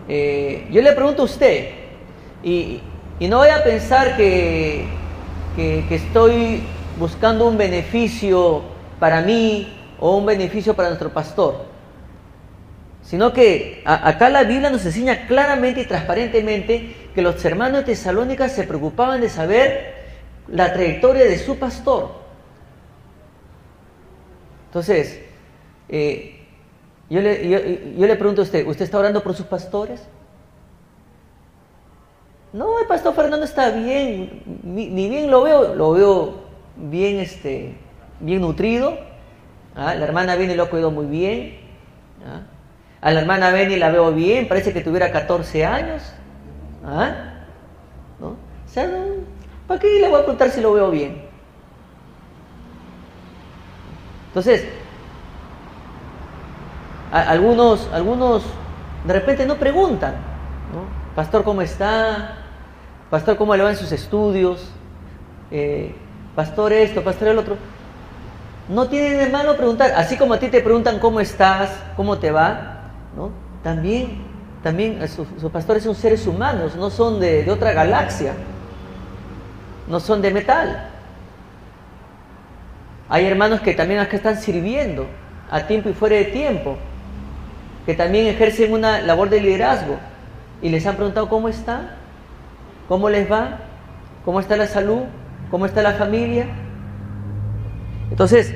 eh, 0.08 0.66
yo 0.70 0.82
le 0.82 0.92
pregunto 0.92 1.22
a 1.22 1.24
usted, 1.26 1.70
y, 2.42 2.80
no 3.20 3.38
voy 3.38 3.50
a 3.50 3.62
pensar 3.62 4.16
que, 4.16 4.84
que, 5.54 5.94
estoy 5.94 6.60
buscando 6.98 7.46
un 7.46 7.56
beneficio 7.56 8.62
para 8.98 9.20
mí 9.20 9.72
o 10.00 10.16
un 10.16 10.26
beneficio 10.26 10.74
para 10.74 10.88
nuestro 10.88 11.10
pastor, 11.10 11.66
sino 13.02 13.32
que 13.32 13.82
acá 13.84 14.28
la 14.28 14.42
Biblia 14.42 14.70
nos 14.70 14.84
enseña 14.84 15.26
claramente 15.28 15.82
y 15.82 15.84
transparentemente 15.84 17.01
que 17.14 17.22
los 17.22 17.44
hermanos 17.44 17.80
de 17.80 17.84
Tesalónica 17.84 18.48
se 18.48 18.64
preocupaban 18.64 19.20
de 19.20 19.28
saber 19.28 19.94
la 20.48 20.72
trayectoria 20.72 21.24
de 21.24 21.38
su 21.38 21.58
pastor. 21.58 22.10
Entonces, 24.66 25.20
eh, 25.88 26.40
yo, 27.10 27.20
le, 27.20 27.94
yo 27.96 28.06
le 28.06 28.16
pregunto 28.16 28.42
a 28.42 28.44
usted, 28.44 28.66
¿usted 28.66 28.84
está 28.84 28.98
orando 28.98 29.22
por 29.22 29.34
sus 29.34 29.46
pastores? 29.46 30.02
No, 32.52 32.78
el 32.78 32.86
pastor 32.86 33.14
Fernando 33.14 33.46
está 33.46 33.70
bien, 33.70 34.42
ni, 34.62 35.08
bien 35.08 35.30
lo 35.30 35.42
veo, 35.42 35.74
lo 35.74 35.92
veo 35.92 36.34
bien, 36.76 37.18
este, 37.18 37.74
bien 38.20 38.42
nutrido. 38.42 38.98
¿ah? 39.74 39.94
La 39.94 40.04
hermana 40.04 40.36
Beni 40.36 40.54
lo 40.54 40.64
ha 40.64 40.70
cuidado 40.70 40.90
muy 40.90 41.06
bien. 41.06 41.56
¿ah? 42.26 42.42
A 43.00 43.10
la 43.10 43.20
hermana 43.20 43.50
Beni 43.50 43.76
la 43.76 43.90
veo 43.90 44.12
bien, 44.12 44.48
parece 44.48 44.74
que 44.74 44.82
tuviera 44.82 45.10
14 45.10 45.64
años. 45.64 46.02
¿Ah? 46.84 47.14
¿No? 48.20 48.28
O 48.28 48.36
sea, 48.66 48.88
¿para 49.66 49.80
qué 49.80 50.00
le 50.00 50.08
voy 50.08 50.20
a 50.20 50.22
preguntar 50.22 50.50
si 50.50 50.60
lo 50.60 50.72
veo 50.72 50.90
bien? 50.90 51.22
Entonces, 54.28 54.66
algunos, 57.10 57.88
algunos 57.92 58.42
de 59.06 59.12
repente 59.12 59.44
no 59.44 59.56
preguntan, 59.56 60.14
¿no? 60.72 61.14
Pastor, 61.14 61.44
¿cómo 61.44 61.60
está? 61.60 62.38
pastor, 63.12 63.36
¿cómo 63.36 63.54
le 63.54 63.62
va 63.62 63.68
en 63.68 63.76
sus 63.76 63.92
estudios? 63.92 64.70
Eh, 65.50 65.94
pastor 66.34 66.72
esto, 66.72 67.04
pastor 67.04 67.28
el 67.28 67.38
otro. 67.38 67.58
No 68.70 68.88
tiene 68.88 69.10
de 69.10 69.28
malo 69.28 69.54
preguntar, 69.54 69.92
así 69.94 70.16
como 70.16 70.32
a 70.32 70.38
ti 70.38 70.48
te 70.48 70.62
preguntan 70.62 70.98
cómo 70.98 71.20
estás, 71.20 71.78
cómo 71.94 72.16
te 72.16 72.30
va, 72.30 72.84
¿no? 73.14 73.28
También, 73.62 74.22
también 74.62 75.02
eh, 75.02 75.08
sus, 75.08 75.26
pastores 75.50 75.82
son 75.82 75.94
seres 75.94 76.26
humanos, 76.26 76.76
no 76.76 76.90
son 76.90 77.18
de, 77.20 77.48
otra 77.50 77.72
galaxia, 77.72 78.34
no 79.88 79.98
son 80.00 80.22
de 80.22 80.30
metal. 80.30 80.88
Hay 83.08 83.26
hermanos 83.26 83.60
que 83.60 83.74
también 83.74 84.00
acá 84.00 84.16
están 84.16 84.36
sirviendo 84.36 85.06
a 85.50 85.66
tiempo 85.66 85.88
y 85.88 85.92
fuera 85.92 86.16
de 86.16 86.24
tiempo, 86.26 86.76
que 87.84 87.94
también 87.94 88.26
ejercen 88.28 88.72
una 88.72 89.00
labor 89.00 89.28
de 89.28 89.40
liderazgo 89.40 89.96
y 90.62 90.68
les 90.68 90.86
han 90.86 90.94
preguntado 90.96 91.28
cómo 91.28 91.48
están. 91.48 91.90
¿Cómo 92.88 93.08
les 93.10 93.30
va? 93.30 93.58
¿Cómo 94.24 94.38
está 94.38 94.56
la 94.56 94.66
salud? 94.66 95.02
¿Cómo 95.50 95.66
está 95.66 95.82
la 95.82 95.92
familia? 95.92 96.46
Entonces, 98.10 98.54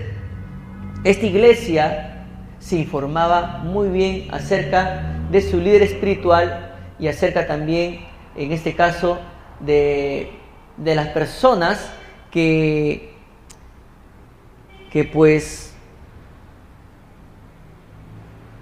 esta 1.04 1.26
iglesia 1.26 2.24
se 2.58 2.76
informaba 2.76 3.60
muy 3.64 3.88
bien 3.88 4.28
acerca 4.32 5.15
de 5.30 5.40
su 5.40 5.58
líder 5.58 5.82
espiritual 5.82 6.74
y 6.98 7.08
acerca 7.08 7.46
también, 7.46 8.00
en 8.36 8.52
este 8.52 8.74
caso, 8.74 9.18
de, 9.60 10.32
de 10.76 10.94
las 10.94 11.08
personas 11.08 11.90
que, 12.30 13.14
que 14.90 15.04
pues 15.04 15.74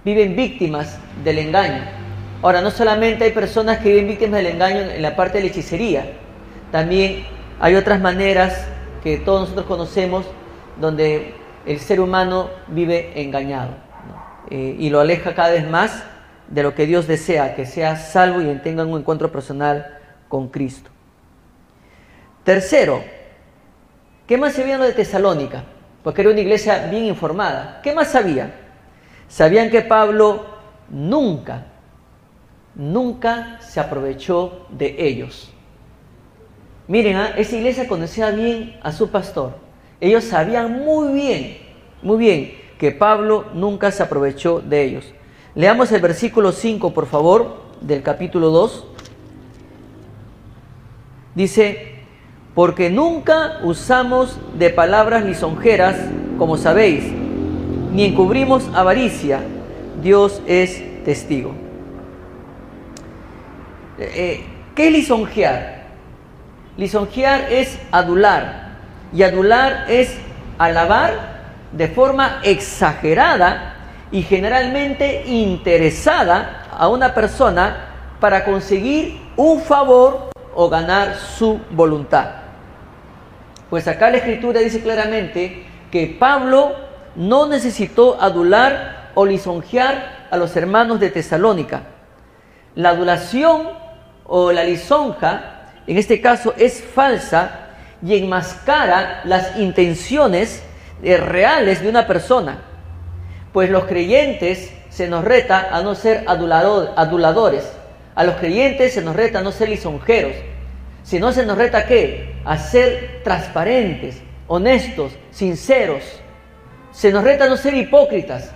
viven 0.04 0.37
víctimas 0.37 0.99
del 1.23 1.38
engaño. 1.38 1.83
Ahora, 2.42 2.61
no 2.61 2.71
solamente 2.71 3.25
hay 3.25 3.33
personas 3.33 3.78
que 3.78 3.90
viven 3.90 4.09
víctimas 4.09 4.42
del 4.42 4.52
engaño 4.52 4.80
en 4.80 5.02
la 5.02 5.16
parte 5.16 5.38
de 5.38 5.44
la 5.44 5.50
hechicería, 5.50 6.06
también 6.71 7.25
hay 7.61 7.76
otras 7.76 8.00
maneras 8.00 8.66
que 9.02 9.18
todos 9.18 9.42
nosotros 9.42 9.66
conocemos 9.66 10.26
donde 10.80 11.35
el 11.66 11.78
ser 11.78 12.00
humano 12.00 12.50
vive 12.66 13.12
engañado 13.14 13.71
eh, 14.50 14.76
y 14.78 14.90
lo 14.90 15.00
aleja 15.00 15.35
cada 15.35 15.50
vez 15.50 15.68
más 15.68 16.04
de 16.48 16.62
lo 16.62 16.74
que 16.74 16.86
Dios 16.86 17.06
desea, 17.06 17.54
que 17.54 17.66
sea 17.66 17.96
salvo 17.96 18.40
y 18.40 18.54
tenga 18.58 18.84
un 18.84 18.98
encuentro 18.98 19.30
personal 19.32 19.98
con 20.28 20.48
Cristo. 20.48 20.90
Tercero, 22.44 23.02
¿qué 24.26 24.36
más 24.36 24.54
sabían 24.54 24.80
lo 24.80 24.86
de 24.86 24.92
Tesalónica? 24.92 25.64
Porque 26.02 26.20
era 26.20 26.30
una 26.30 26.40
iglesia 26.40 26.86
bien 26.88 27.06
informada. 27.06 27.80
¿Qué 27.82 27.94
más 27.94 28.08
sabían? 28.12 28.52
Sabían 29.28 29.70
que 29.70 29.80
Pablo 29.80 30.44
nunca, 30.90 31.64
nunca 32.74 33.58
se 33.60 33.80
aprovechó 33.80 34.66
de 34.68 34.96
ellos. 34.98 35.50
Miren, 36.86 37.16
¿ah? 37.16 37.32
esa 37.36 37.56
iglesia 37.56 37.88
conocía 37.88 38.30
bien 38.30 38.78
a 38.82 38.92
su 38.92 39.10
pastor. 39.10 39.54
Ellos 40.00 40.24
sabían 40.24 40.84
muy 40.84 41.14
bien, 41.14 41.58
muy 42.02 42.18
bien, 42.18 42.54
que 42.78 42.92
Pablo 42.92 43.46
nunca 43.54 43.90
se 43.90 44.02
aprovechó 44.02 44.60
de 44.60 44.82
ellos. 44.82 45.14
Leamos 45.56 45.92
el 45.92 46.00
versículo 46.00 46.50
5, 46.50 46.92
por 46.92 47.06
favor, 47.06 47.62
del 47.80 48.02
capítulo 48.02 48.50
2. 48.50 48.87
Dice, 51.37 51.94
porque 52.56 52.90
nunca 52.90 53.61
usamos 53.62 54.37
de 54.58 54.70
palabras 54.70 55.25
lisonjeras, 55.25 55.96
como 56.38 56.56
sabéis, 56.56 57.04
ni 57.92 58.04
encubrimos 58.04 58.68
avaricia. 58.75 59.42
Dios 60.02 60.42
es 60.46 61.04
testigo. 61.04 61.54
Eh, 63.99 64.12
eh, 64.14 64.44
¿Qué 64.75 64.88
es 64.88 64.92
lisonjear? 64.92 65.84
Lisonjear 66.76 67.52
es 67.52 67.78
adular. 67.92 68.75
Y 69.12 69.23
adular 69.23 69.87
es 69.88 70.16
alabar 70.58 71.12
de 71.70 71.87
forma 71.87 72.40
exagerada 72.42 73.73
y 74.14 74.23
generalmente 74.23 75.25
interesada 75.26 76.68
a 76.71 76.87
una 76.87 77.12
persona 77.12 78.16
para 78.21 78.44
conseguir 78.44 79.21
un 79.37 79.61
favor 79.61 80.30
o 80.54 80.68
ganar 80.68 81.16
su 81.16 81.61
voluntad. 81.73 82.26
Pues 83.68 83.88
acá 83.88 84.11
la 84.11 84.18
escritura 84.18 84.61
dice 84.61 84.83
claramente 84.83 85.64
que 85.90 86.16
Pablo 86.16 86.76
no 87.16 87.49
necesitó 87.49 88.16
adular 88.23 89.11
o 89.16 89.26
lisonjear 89.26 90.28
a 90.30 90.37
los 90.37 90.54
hermanos 90.54 91.00
de 91.00 91.11
Tesalónica. 91.11 91.83
La 92.76 92.90
adulación 92.90 93.68
o 94.26 94.52
la 94.52 94.62
lisonja, 94.62 95.73
en 95.88 95.99
este 95.99 96.21
caso, 96.21 96.54
es 96.56 96.85
falsa 96.85 97.66
y 98.00 98.16
enmascara 98.16 99.23
las 99.25 99.59
intenciones 99.59 100.62
reales 101.02 101.83
de 101.83 101.88
una 101.88 102.06
persona. 102.06 102.73
Pues 103.54 103.70
los 103.70 103.84
creyentes 103.84 104.75
se 104.90 105.06
nos 105.06 105.25
reta 105.25 105.68
a 105.70 105.80
no 105.80 105.94
ser 105.94 106.25
aduladores. 106.26 107.73
A 108.16 108.25
los 108.25 108.34
creyentes 108.34 108.94
se 108.94 109.00
nos 109.00 109.14
reta 109.14 109.38
a 109.38 109.42
no 109.42 109.52
ser 109.52 109.68
lisonjeros. 109.68 110.34
Si 111.05 111.20
no 111.20 111.31
se 111.31 111.46
nos 111.46 111.57
reta 111.57 111.87
qué? 111.87 112.35
A 112.44 112.59
ser 112.59 113.20
transparentes, 113.22 114.20
honestos, 114.48 115.12
sinceros 115.31 116.02
se 116.90 117.12
nos 117.12 117.22
reta 117.22 117.44
a 117.44 117.48
no 117.48 117.57
ser 117.57 117.74
hipócritas. 117.74 118.50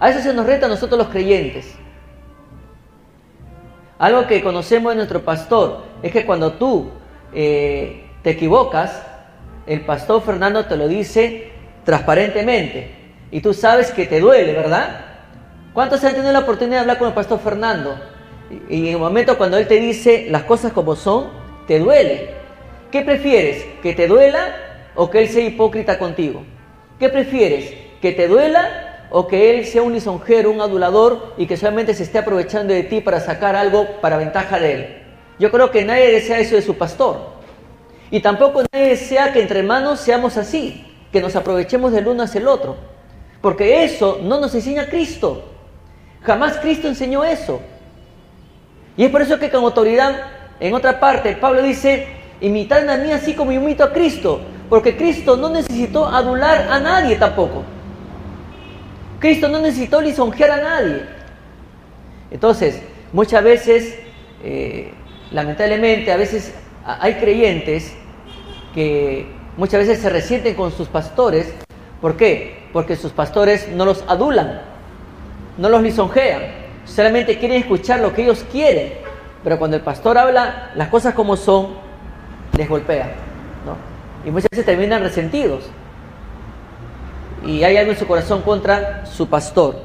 A 0.00 0.08
eso 0.08 0.20
se 0.20 0.32
nos 0.32 0.46
reta 0.46 0.64
a 0.64 0.70
nosotros 0.70 0.96
los 0.96 1.08
creyentes. 1.08 1.74
Algo 3.98 4.26
que 4.26 4.42
conocemos 4.42 4.92
de 4.92 4.96
nuestro 4.96 5.22
pastor 5.22 5.84
es 6.02 6.12
que 6.12 6.24
cuando 6.24 6.54
tú 6.54 6.92
eh, 7.34 8.06
te 8.22 8.30
equivocas, 8.30 9.02
el 9.66 9.82
pastor 9.82 10.22
Fernando 10.22 10.64
te 10.64 10.78
lo 10.78 10.88
dice 10.88 11.50
transparentemente. 11.84 13.03
Y 13.34 13.40
tú 13.40 13.52
sabes 13.52 13.90
que 13.90 14.06
te 14.06 14.20
duele, 14.20 14.52
¿verdad? 14.52 15.06
¿Cuántos 15.72 16.04
han 16.04 16.12
tenido 16.12 16.32
la 16.32 16.38
oportunidad 16.38 16.76
de 16.76 16.80
hablar 16.82 16.98
con 16.98 17.08
el 17.08 17.14
pastor 17.14 17.40
Fernando? 17.40 17.98
Y, 18.70 18.86
en 18.86 18.94
el 18.94 18.98
momento 18.98 19.36
cuando 19.36 19.56
él 19.56 19.66
te 19.66 19.80
dice 19.80 20.28
las 20.30 20.44
cosas 20.44 20.72
como 20.72 20.94
son, 20.94 21.30
te 21.66 21.80
duele. 21.80 22.30
¿Qué 22.92 23.02
prefieres? 23.02 23.66
¿Que 23.82 23.92
te 23.92 24.06
duela 24.06 24.54
o 24.94 25.10
que 25.10 25.22
él 25.22 25.28
sea 25.28 25.44
hipócrita 25.44 25.98
contigo? 25.98 26.44
¿Qué 27.00 27.08
prefieres? 27.08 27.74
¿Que 28.00 28.12
te 28.12 28.28
duela 28.28 29.08
o 29.10 29.26
que 29.26 29.50
él 29.50 29.66
sea 29.66 29.82
un 29.82 29.94
lisonjero, 29.94 30.52
un 30.52 30.60
adulador 30.60 31.34
y 31.36 31.48
que 31.48 31.56
solamente 31.56 31.92
se 31.92 32.04
esté 32.04 32.18
aprovechando 32.18 32.72
de 32.72 32.84
ti 32.84 33.00
para 33.00 33.18
sacar 33.18 33.56
algo 33.56 34.00
para 34.00 34.16
ventaja 34.16 34.60
de 34.60 34.72
él? 34.72 35.02
Yo 35.40 35.50
creo 35.50 35.72
que 35.72 35.84
nadie 35.84 36.12
desea 36.12 36.38
eso 36.38 36.54
de 36.54 36.62
su 36.62 36.78
pastor. 36.78 37.30
Y 38.12 38.20
tampoco 38.20 38.62
nadie 38.72 38.90
desea 38.90 39.32
que 39.32 39.42
entre 39.42 39.58
hermanos 39.58 39.98
seamos 39.98 40.36
así, 40.36 40.86
que 41.10 41.20
nos 41.20 41.34
aprovechemos 41.34 41.90
del 41.90 42.06
uno 42.06 42.22
hacia 42.22 42.40
el 42.40 42.46
otro. 42.46 42.93
Porque 43.44 43.84
eso 43.84 44.20
no 44.22 44.40
nos 44.40 44.54
enseña 44.54 44.86
Cristo. 44.86 45.44
Jamás 46.22 46.56
Cristo 46.56 46.88
enseñó 46.88 47.24
eso. 47.24 47.60
Y 48.96 49.04
es 49.04 49.10
por 49.10 49.20
eso 49.20 49.38
que 49.38 49.50
con 49.50 49.64
autoridad, 49.64 50.16
en 50.60 50.72
otra 50.72 50.98
parte, 50.98 51.36
Pablo 51.36 51.60
dice, 51.60 52.06
imitadme 52.40 52.92
a 52.92 52.96
mí 52.96 53.12
así 53.12 53.34
como 53.34 53.52
yo 53.52 53.60
imito 53.60 53.84
a 53.84 53.92
Cristo. 53.92 54.40
Porque 54.70 54.96
Cristo 54.96 55.36
no 55.36 55.50
necesitó 55.50 56.06
adular 56.06 56.68
a 56.70 56.80
nadie 56.80 57.16
tampoco. 57.16 57.64
Cristo 59.18 59.46
no 59.48 59.60
necesitó 59.60 60.00
lisonjear 60.00 60.50
a 60.50 60.62
nadie. 60.62 61.02
Entonces, 62.30 62.80
muchas 63.12 63.44
veces, 63.44 63.98
eh, 64.42 64.90
lamentablemente, 65.32 66.10
a 66.10 66.16
veces 66.16 66.54
hay 66.82 67.12
creyentes 67.16 67.94
que 68.72 69.26
muchas 69.58 69.80
veces 69.80 70.00
se 70.00 70.08
resienten 70.08 70.54
con 70.54 70.72
sus 70.72 70.88
pastores. 70.88 71.52
¿Por 72.00 72.16
qué? 72.16 72.63
Porque 72.74 72.94
sus 72.94 73.12
pastores 73.12 73.70
no 73.70 73.86
los 73.86 74.04
adulan, 74.06 74.60
no 75.56 75.70
los 75.70 75.80
lisonjean, 75.80 76.42
solamente 76.84 77.38
quieren 77.38 77.62
escuchar 77.62 78.00
lo 78.00 78.12
que 78.12 78.24
ellos 78.24 78.44
quieren. 78.52 78.92
Pero 79.42 79.58
cuando 79.58 79.78
el 79.78 79.82
pastor 79.82 80.18
habla 80.18 80.72
las 80.74 80.88
cosas 80.88 81.14
como 81.14 81.36
son, 81.36 81.68
les 82.54 82.68
golpea. 82.68 83.14
¿no? 83.64 83.94
y 84.24 84.30
muchas 84.30 84.48
veces 84.50 84.66
terminan 84.66 85.02
resentidos. 85.02 85.64
Y 87.46 87.62
hay 87.62 87.76
algo 87.76 87.92
en 87.92 87.98
su 87.98 88.06
corazón 88.06 88.42
contra 88.42 89.04
su 89.06 89.28
pastor. 89.28 89.76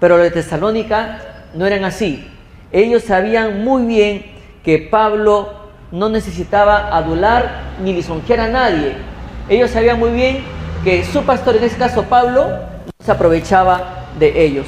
Pero 0.00 0.16
los 0.16 0.24
de 0.24 0.30
Tesalónica 0.30 1.20
no 1.54 1.66
eran 1.66 1.84
así. 1.84 2.30
Ellos 2.72 3.04
sabían 3.04 3.64
muy 3.64 3.84
bien 3.86 4.26
que 4.62 4.78
Pablo 4.78 5.64
no 5.92 6.08
necesitaba 6.08 6.94
adular 6.94 7.62
ni 7.82 7.94
lisonjear 7.94 8.40
a 8.40 8.48
nadie. 8.48 8.96
Ellos 9.48 9.70
sabían 9.70 9.98
muy 9.98 10.10
bien 10.10 10.44
que 10.84 11.02
su 11.02 11.24
pastor, 11.24 11.56
en 11.56 11.64
este 11.64 11.78
caso 11.78 12.04
Pablo, 12.04 12.46
se 13.02 13.10
aprovechaba 13.10 14.04
de 14.18 14.44
ellos. 14.44 14.66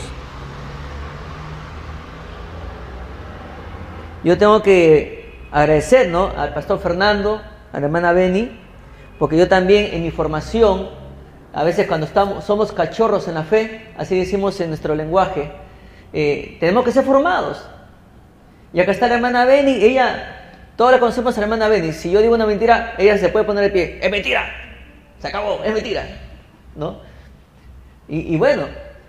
Yo 4.24 4.38
tengo 4.38 4.62
que 4.62 5.46
agradecer 5.52 6.08
¿no? 6.08 6.32
al 6.34 6.54
pastor 6.54 6.80
Fernando, 6.80 7.42
a 7.70 7.78
la 7.78 7.86
hermana 7.86 8.12
Beni, 8.12 8.50
porque 9.18 9.36
yo 9.36 9.46
también 9.46 9.90
en 9.92 10.02
mi 10.02 10.10
formación, 10.10 10.88
a 11.52 11.62
veces 11.64 11.86
cuando 11.86 12.06
estamos, 12.06 12.44
somos 12.44 12.72
cachorros 12.72 13.28
en 13.28 13.34
la 13.34 13.44
fe, 13.44 13.92
así 13.98 14.18
decimos 14.18 14.58
en 14.60 14.68
nuestro 14.68 14.94
lenguaje, 14.94 15.52
eh, 16.14 16.56
tenemos 16.60 16.82
que 16.84 16.92
ser 16.92 17.04
formados. 17.04 17.62
Y 18.72 18.80
acá 18.80 18.90
está 18.90 19.06
la 19.06 19.16
hermana 19.16 19.44
Beni, 19.44 19.84
ella, 19.84 20.62
todos 20.76 20.92
la 20.92 20.98
conocemos 20.98 21.36
a 21.36 21.40
la 21.40 21.44
hermana 21.44 21.68
Beni, 21.68 21.92
si 21.92 22.10
yo 22.10 22.22
digo 22.22 22.34
una 22.34 22.46
mentira, 22.46 22.94
ella 22.96 23.18
se 23.18 23.28
puede 23.28 23.44
poner 23.44 23.64
de 23.64 23.70
pie, 23.70 23.98
es 24.02 24.10
mentira, 24.10 24.65
se 25.18 25.28
acabó, 25.28 25.62
es 25.64 25.72
mentira, 25.72 26.06
¿no? 26.74 27.00
Y, 28.08 28.36
bueno, 28.36 28.66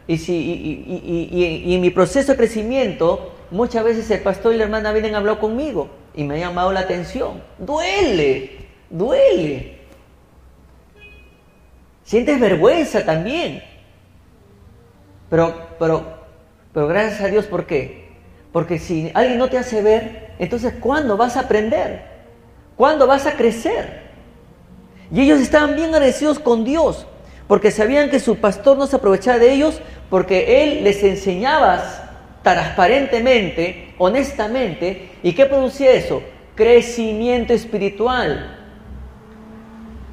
y, 0.07 0.17
si, 0.17 0.33
y, 0.33 1.75
en 1.75 1.81
mi 1.81 1.91
proceso 1.91 2.31
de 2.31 2.37
crecimiento, 2.37 3.35
muchas 3.51 3.83
veces 3.83 4.09
el 4.09 4.21
pastor 4.21 4.53
y 4.53 4.57
la 4.57 4.63
hermana 4.63 4.91
Beni 4.91 5.09
han 5.09 5.15
hablado 5.15 5.39
conmigo 5.39 5.89
y 6.15 6.23
me 6.23 6.35
han 6.35 6.39
llamado 6.39 6.73
la 6.73 6.79
atención, 6.79 7.43
duele, 7.59 8.57
duele. 8.89 9.77
Sientes 12.03 12.39
vergüenza 12.39 13.05
también. 13.05 13.61
Pero, 15.29 15.67
pero, 15.77 16.05
pero 16.73 16.87
gracias 16.87 17.21
a 17.21 17.27
Dios, 17.27 17.45
¿por 17.45 17.67
qué? 17.67 18.07
Porque 18.51 18.79
si 18.79 19.11
alguien 19.13 19.37
no 19.37 19.49
te 19.49 19.57
hace 19.57 19.81
ver, 19.81 20.33
entonces 20.39 20.73
¿cuándo 20.79 21.17
vas 21.17 21.37
a 21.37 21.41
aprender? 21.41 22.01
¿Cuándo 22.75 23.05
vas 23.05 23.25
a 23.27 23.33
crecer? 23.33 24.06
Y 25.11 25.21
ellos 25.21 25.39
estaban 25.39 25.75
bien 25.75 25.93
agradecidos 25.93 26.39
con 26.39 26.63
Dios, 26.63 27.05
porque 27.47 27.71
sabían 27.71 28.09
que 28.09 28.19
su 28.19 28.37
pastor 28.37 28.77
no 28.77 28.87
se 28.87 28.97
aprovechaba 28.97 29.39
de 29.39 29.53
ellos, 29.53 29.79
porque 30.09 30.63
él 30.63 30.83
les 30.83 31.03
enseñaba 31.03 31.81
transparentemente, 32.43 33.93
honestamente. 33.97 35.11
¿Y 35.23 35.33
qué 35.33 35.45
producía 35.45 35.91
eso? 35.91 36.21
Crecimiento 36.55 37.53
espiritual. 37.53 38.55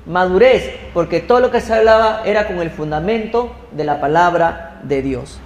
Madurez, 0.06 0.70
porque 0.92 1.20
todo 1.20 1.40
lo 1.40 1.50
que 1.50 1.60
se 1.60 1.72
hablaba 1.72 2.22
era 2.24 2.46
con 2.46 2.58
el 2.60 2.70
fundamento 2.70 3.54
de 3.72 3.84
la 3.84 4.00
palabra 4.00 4.80
de 4.84 5.00
Dios. 5.00 5.40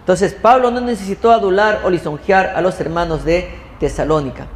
Entonces 0.00 0.32
Pablo 0.32 0.70
no 0.70 0.80
necesitó 0.80 1.32
adular 1.32 1.80
o 1.84 1.90
lisonjear 1.90 2.54
a 2.56 2.62
los 2.62 2.80
hermanos 2.80 3.26
de 3.26 3.46
Tesalónica. 3.78 4.46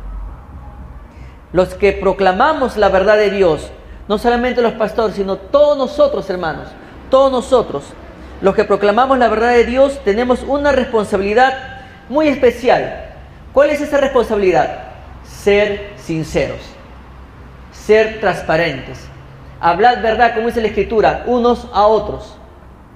Los 1.52 1.74
que 1.74 1.92
proclamamos 1.92 2.78
la 2.78 2.88
verdad 2.88 3.18
de 3.18 3.30
Dios, 3.30 3.70
no 4.12 4.18
solamente 4.18 4.60
los 4.60 4.74
pastores, 4.74 5.16
sino 5.16 5.38
todos 5.38 5.78
nosotros, 5.78 6.28
hermanos, 6.28 6.68
todos 7.08 7.32
nosotros, 7.32 7.82
los 8.42 8.54
que 8.54 8.64
proclamamos 8.64 9.16
la 9.16 9.28
verdad 9.28 9.52
de 9.52 9.64
Dios, 9.64 10.00
tenemos 10.04 10.42
una 10.42 10.70
responsabilidad 10.70 11.80
muy 12.10 12.28
especial. 12.28 13.06
¿Cuál 13.54 13.70
es 13.70 13.80
esa 13.80 13.96
responsabilidad? 13.96 14.80
Ser 15.24 15.92
sinceros, 15.96 16.60
ser 17.72 18.20
transparentes, 18.20 18.98
hablar 19.58 20.02
verdad, 20.02 20.34
como 20.34 20.48
dice 20.48 20.60
la 20.60 20.68
Escritura, 20.68 21.24
unos 21.24 21.66
a 21.72 21.86
otros, 21.86 22.36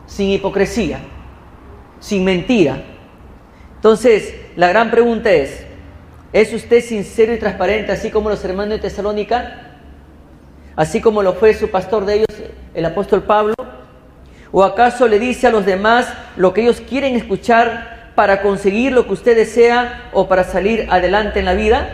sin 0.05 0.29
hipocresía, 0.29 0.99
sin 1.99 2.25
mentira. 2.25 2.83
Entonces, 3.77 4.35
la 4.55 4.69
gran 4.69 4.91
pregunta 4.91 5.33
es, 5.33 5.65
¿es 6.35 6.53
usted 6.53 6.83
sincero 6.83 7.33
y 7.33 7.39
transparente, 7.39 7.91
así 7.91 8.11
como 8.11 8.29
los 8.29 8.45
hermanos 8.45 8.75
de 8.75 8.81
Tesalónica? 8.81 9.63
Así 10.77 11.01
como 11.01 11.23
lo 11.23 11.33
fue 11.33 11.55
su 11.55 11.71
pastor 11.71 12.05
de 12.05 12.17
ellos, 12.17 12.29
el 12.75 12.85
apóstol 12.85 13.23
Pablo. 13.23 13.55
¿O 14.53 14.63
acaso 14.63 15.09
le 15.09 15.19
dice 15.19 15.47
a 15.47 15.51
los 15.51 15.67
demás 15.67 16.13
lo 16.37 16.53
que 16.53 16.63
ellos 16.63 16.81
quieren 16.81 17.17
escuchar 17.17 18.13
para 18.15 18.43
conseguir 18.43 18.93
lo 18.93 19.07
que 19.07 19.15
usted 19.15 19.37
desea 19.37 20.11
o 20.13 20.29
para 20.29 20.45
salir 20.45 20.87
adelante 20.91 21.41
en 21.41 21.45
la 21.47 21.55
vida? 21.55 21.89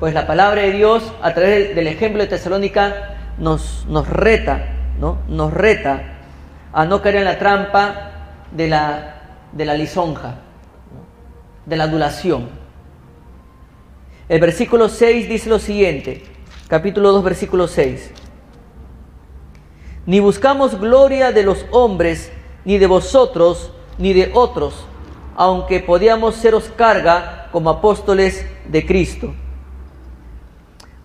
Pues 0.00 0.14
la 0.14 0.26
palabra 0.26 0.62
de 0.62 0.72
Dios, 0.72 1.12
a 1.22 1.32
través 1.32 1.74
del 1.74 1.86
ejemplo 1.86 2.22
de 2.22 2.28
Tesalónica, 2.28 3.16
nos, 3.38 3.86
nos 3.88 4.08
reta, 4.08 4.66
¿no? 4.98 5.18
Nos 5.28 5.52
reta 5.52 6.02
a 6.72 6.84
no 6.84 7.00
caer 7.00 7.16
en 7.16 7.24
la 7.24 7.38
trampa 7.38 8.10
de 8.50 8.68
la, 8.68 9.14
de 9.52 9.64
la 9.64 9.74
lisonja, 9.74 10.36
de 11.66 11.76
la 11.76 11.84
adulación. 11.84 12.61
El 14.32 14.40
versículo 14.40 14.88
6 14.88 15.28
dice 15.28 15.50
lo 15.50 15.58
siguiente, 15.58 16.22
capítulo 16.66 17.12
2, 17.12 17.22
versículo 17.22 17.68
6 17.68 18.12
ni 20.06 20.20
buscamos 20.20 20.80
gloria 20.80 21.32
de 21.32 21.42
los 21.42 21.64
hombres, 21.70 22.32
ni 22.64 22.78
de 22.78 22.86
vosotros, 22.86 23.72
ni 23.98 24.12
de 24.12 24.30
otros, 24.34 24.86
aunque 25.36 25.80
podíamos 25.80 26.34
seros 26.34 26.70
carga 26.76 27.48
como 27.52 27.70
apóstoles 27.70 28.46
de 28.66 28.84
Cristo. 28.84 29.32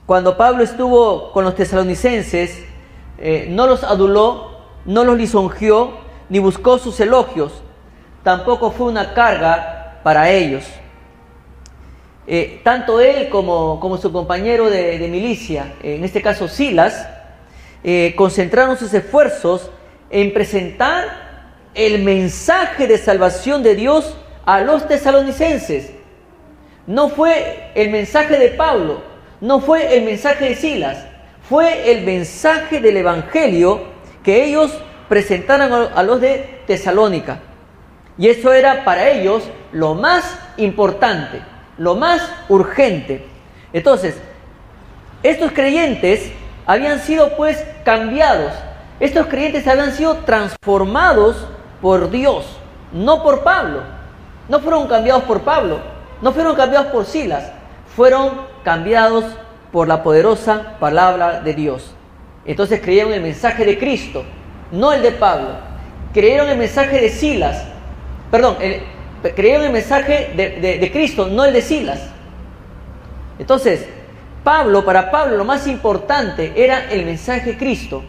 Cuando 0.05 0.37
Pablo 0.37 0.63
estuvo 0.63 1.31
con 1.31 1.43
los 1.43 1.55
tesalonicenses, 1.55 2.63
eh, 3.17 3.47
no 3.49 3.67
los 3.67 3.83
aduló, 3.83 4.61
no 4.85 5.03
los 5.03 5.17
lisonjeó, 5.17 5.99
ni 6.29 6.39
buscó 6.39 6.77
sus 6.77 6.99
elogios, 6.99 7.51
tampoco 8.23 8.71
fue 8.71 8.87
una 8.87 9.13
carga 9.13 9.99
para 10.03 10.31
ellos. 10.31 10.63
Eh, 12.29 12.59
tanto 12.63 12.99
él 12.99 13.29
como, 13.29 13.79
como 13.79 13.97
su 13.97 14.11
compañero 14.11 14.69
de, 14.69 15.07
milicia, 15.09 15.73
en 15.81 16.03
este 16.03 16.21
caso 16.21 16.49
Silas, 16.49 17.07
eh, 17.83 18.13
concentraron 18.17 18.77
sus 18.77 18.93
esfuerzos 18.93 19.71
en 20.09 20.33
presentar 20.33 21.05
el 21.73 22.03
mensaje 22.03 22.85
de 22.85 22.97
salvación 22.97 23.63
de 23.63 23.75
Dios 23.75 24.13
a 24.45 24.59
los 24.61 24.87
tesalonicenses. 24.87 25.91
No 26.85 27.09
fue 27.09 27.71
el 27.75 27.91
mensaje 27.91 28.37
de 28.37 28.49
Pablo, 28.49 29.01
no 29.39 29.61
fue 29.61 29.97
el 29.97 30.03
mensaje 30.03 30.49
de 30.49 30.55
Silas, 30.55 31.05
fue 31.47 31.91
el 31.91 32.03
mensaje 32.03 32.81
del 32.81 32.97
Evangelio 32.97 33.83
que 34.23 34.43
ellos 34.43 34.77
presentaron 35.07 35.89
a 35.93 36.03
los 36.03 36.19
de 36.19 36.61
Tesalónica. 36.67 37.39
Y 38.17 38.27
eso 38.27 38.51
era 38.51 38.83
para 38.83 39.09
ellos 39.09 39.43
lo 39.71 39.95
más 39.95 40.37
importante, 40.57 41.41
lo 41.77 41.95
más 41.95 42.21
urgente. 42.49 43.25
Entonces, 43.73 44.17
estos 45.23 45.51
creyentes 45.51 46.31
habían 46.65 46.99
sido 46.99 47.35
pues 47.35 47.63
cambiados. 47.83 48.53
Estos 48.99 49.27
creyentes 49.27 49.67
habían 49.67 49.91
sido 49.91 50.17
transformados 50.17 51.47
por 51.81 52.09
Dios, 52.09 52.45
no 52.91 53.23
por 53.23 53.43
Pablo. 53.43 53.81
No 54.49 54.59
fueron 54.59 54.87
cambiados 54.87 55.23
por 55.23 55.41
Pablo, 55.41 55.79
no 56.21 56.31
fueron 56.31 56.55
cambiados 56.55 56.87
por 56.87 57.05
Silas, 57.05 57.51
fueron 57.95 58.31
cambiados 58.63 59.25
por 59.71 59.87
la 59.87 60.03
poderosa 60.03 60.77
palabra 60.79 61.41
de 61.41 61.53
Dios. 61.53 61.93
Entonces 62.45 62.79
creyeron 62.81 63.11
el 63.11 63.21
mensaje 63.21 63.65
de 63.65 63.77
Cristo, 63.77 64.23
no 64.71 64.93
el 64.93 65.01
de 65.01 65.11
Pablo. 65.11 65.49
Creyeron 66.13 66.47
el 66.47 66.57
mensaje 66.57 67.01
de 67.01 67.09
Silas, 67.09 67.65
perdón, 68.31 68.57
creyeron 69.35 69.65
el 69.65 69.71
mensaje 69.71 70.33
de, 70.35 70.77
de 70.79 70.91
Cristo, 70.91 71.27
no 71.27 71.45
el 71.45 71.53
de 71.53 71.61
Silas. 71.61 71.99
Entonces, 73.39 73.87
Pablo, 74.43 74.85
para 74.85 75.11
Pablo 75.11 75.35
lo 75.37 75.45
más 75.45 75.67
importante 75.67 76.53
era 76.55 76.89
el 76.91 77.05
mensaje 77.05 77.51
de 77.51 77.57
Cristo, 77.57 78.03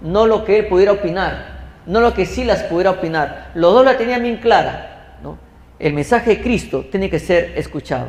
no 0.00 0.26
lo 0.26 0.44
que 0.44 0.58
él 0.58 0.68
pudiera 0.68 0.92
opinar, 0.92 1.82
no 1.86 2.00
lo 2.00 2.14
que 2.14 2.26
Silas 2.26 2.62
pudiera 2.62 2.92
opinar. 2.92 3.50
Los 3.54 3.74
dos 3.74 3.84
la 3.84 3.96
tenían 3.96 4.22
bien 4.22 4.36
clara. 4.36 5.18
¿no? 5.22 5.36
El 5.78 5.92
mensaje 5.92 6.36
de 6.36 6.42
Cristo 6.42 6.86
tiene 6.90 7.10
que 7.10 7.18
ser 7.18 7.54
escuchado. 7.56 8.06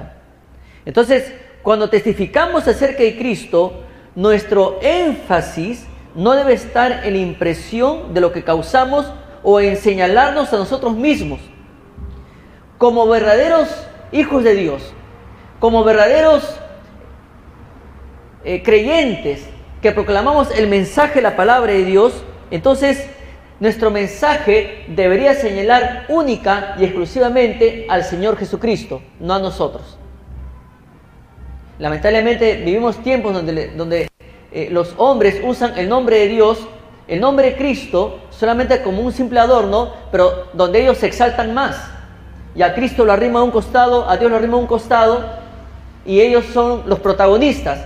Entonces, 0.85 1.33
cuando 1.63 1.89
testificamos 1.89 2.67
acerca 2.67 3.01
de 3.01 3.17
Cristo, 3.17 3.81
nuestro 4.13 4.79
énfasis 4.83 5.85
no 6.13 6.33
debe 6.33 6.53
estar 6.53 7.01
en 7.03 7.13
la 7.13 7.19
impresión 7.19 8.13
de 8.13 8.21
lo 8.21 8.31
que 8.31 8.43
causamos 8.43 9.11
o 9.41 9.59
en 9.59 9.75
señalarnos 9.75 10.53
a 10.53 10.57
nosotros 10.57 10.95
mismos. 10.95 11.39
Como 12.77 13.07
verdaderos 13.07 13.69
hijos 14.11 14.43
de 14.43 14.55
Dios, 14.55 14.81
como 15.59 15.83
verdaderos 15.83 16.57
eh, 18.43 18.61
creyentes 18.63 19.45
que 19.81 19.91
proclamamos 19.91 20.51
el 20.51 20.67
mensaje, 20.67 21.21
la 21.21 21.35
palabra 21.35 21.71
de 21.71 21.85
Dios, 21.85 22.23
entonces 22.51 23.07
nuestro 23.59 23.89
mensaje 23.91 24.83
debería 24.89 25.33
señalar 25.33 26.05
única 26.09 26.75
y 26.77 26.83
exclusivamente 26.83 27.88
al 27.89 28.03
Señor 28.03 28.38
Jesucristo, 28.38 29.01
no 29.19 29.33
a 29.33 29.39
nosotros. 29.39 29.97
Lamentablemente 31.79 32.57
vivimos 32.57 33.01
tiempos 33.03 33.33
donde, 33.33 33.69
donde 33.69 34.09
eh, 34.51 34.69
los 34.71 34.93
hombres 34.97 35.41
usan 35.43 35.77
el 35.77 35.89
nombre 35.89 36.19
de 36.19 36.27
Dios, 36.27 36.67
el 37.07 37.19
nombre 37.19 37.51
de 37.51 37.57
Cristo, 37.57 38.19
solamente 38.29 38.81
como 38.81 39.01
un 39.01 39.11
simple 39.11 39.39
adorno, 39.39 39.93
pero 40.11 40.47
donde 40.53 40.81
ellos 40.81 40.97
se 40.97 41.07
exaltan 41.07 41.53
más. 41.53 41.94
Y 42.55 42.61
a 42.61 42.73
Cristo 42.73 43.05
lo 43.05 43.11
arrima 43.11 43.39
a 43.39 43.43
un 43.43 43.51
costado, 43.51 44.09
a 44.09 44.17
Dios 44.17 44.31
lo 44.31 44.37
arrima 44.37 44.55
a 44.55 44.61
un 44.61 44.67
costado, 44.67 45.25
y 46.05 46.21
ellos 46.21 46.45
son 46.53 46.83
los 46.87 46.99
protagonistas. 46.99 47.79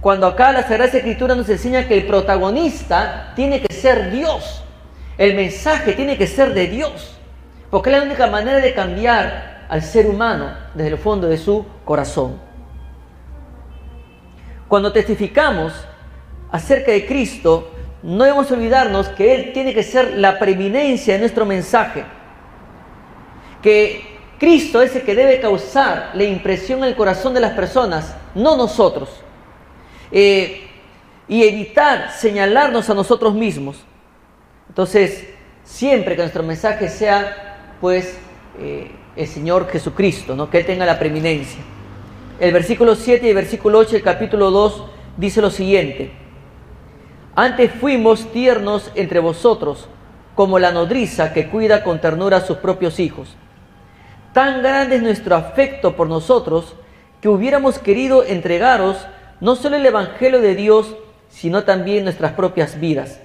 Cuando 0.00 0.26
acá 0.26 0.52
la 0.52 0.62
Sagrada 0.62 0.84
Escritura 0.84 1.34
nos 1.34 1.48
enseña 1.48 1.88
que 1.88 1.96
el 1.96 2.06
protagonista 2.06 3.32
tiene 3.34 3.60
que 3.60 3.72
ser 3.72 4.10
Dios. 4.10 4.62
El 5.16 5.34
mensaje 5.34 5.94
tiene 5.94 6.16
que 6.16 6.26
ser 6.26 6.52
de 6.52 6.66
Dios. 6.66 7.16
Porque 7.70 7.90
es 7.90 7.96
la 7.96 8.04
única 8.04 8.26
manera 8.26 8.58
de 8.58 8.74
cambiar 8.74 9.64
al 9.68 9.82
ser 9.82 10.06
humano 10.06 10.52
desde 10.74 10.90
el 10.90 10.98
fondo 10.98 11.26
de 11.26 11.38
su 11.38 11.64
corazón. 11.84 12.38
Cuando 14.68 14.92
testificamos 14.92 15.72
acerca 16.52 16.92
de 16.92 17.06
Cristo, 17.06 17.70
no 18.02 18.24
debemos 18.24 18.50
olvidarnos 18.50 19.08
que 19.08 19.34
Él 19.34 19.52
tiene 19.52 19.72
que 19.72 19.82
ser 19.82 20.18
la 20.18 20.38
preeminencia 20.38 21.14
de 21.14 21.20
nuestro 21.20 21.46
mensaje. 21.46 22.04
Que 23.64 24.04
Cristo 24.38 24.82
es 24.82 24.94
el 24.94 25.02
que 25.02 25.14
debe 25.14 25.40
causar 25.40 26.10
la 26.12 26.24
impresión 26.24 26.80
en 26.80 26.90
el 26.90 26.96
corazón 26.96 27.32
de 27.32 27.40
las 27.40 27.52
personas, 27.52 28.14
no 28.34 28.58
nosotros. 28.58 29.08
Eh, 30.12 30.68
y 31.26 31.44
evitar 31.44 32.12
señalarnos 32.12 32.90
a 32.90 32.94
nosotros 32.94 33.34
mismos. 33.34 33.78
Entonces, 34.68 35.28
siempre 35.64 36.14
que 36.14 36.20
nuestro 36.20 36.42
mensaje 36.42 36.90
sea, 36.90 37.76
pues, 37.80 38.18
eh, 38.60 38.90
el 39.16 39.26
Señor 39.26 39.66
Jesucristo, 39.70 40.36
¿no? 40.36 40.50
que 40.50 40.58
Él 40.58 40.66
tenga 40.66 40.84
la 40.84 40.98
preeminencia. 40.98 41.62
El 42.38 42.52
versículo 42.52 42.96
7 42.96 43.24
y 43.24 43.30
el 43.30 43.34
versículo 43.34 43.78
8 43.78 43.92
del 43.92 44.02
capítulo 44.02 44.50
2 44.50 44.84
dice 45.16 45.40
lo 45.40 45.50
siguiente. 45.50 46.10
Antes 47.34 47.70
fuimos 47.72 48.30
tiernos 48.32 48.90
entre 48.94 49.20
vosotros, 49.20 49.88
como 50.34 50.58
la 50.58 50.72
nodriza 50.72 51.32
que 51.32 51.48
cuida 51.48 51.82
con 51.82 52.00
ternura 52.00 52.38
a 52.38 52.40
sus 52.40 52.58
propios 52.58 53.00
hijos. 53.00 53.36
Tan 54.34 54.62
grande 54.62 54.96
es 54.96 55.02
nuestro 55.02 55.36
afecto 55.36 55.94
por 55.94 56.08
nosotros 56.08 56.74
que 57.20 57.28
hubiéramos 57.28 57.78
querido 57.78 58.24
entregaros 58.24 59.06
no 59.40 59.54
solo 59.54 59.76
el 59.76 59.86
Evangelio 59.86 60.40
de 60.40 60.56
Dios, 60.56 60.96
sino 61.28 61.62
también 61.62 62.02
nuestras 62.02 62.32
propias 62.32 62.80
vidas, 62.80 63.20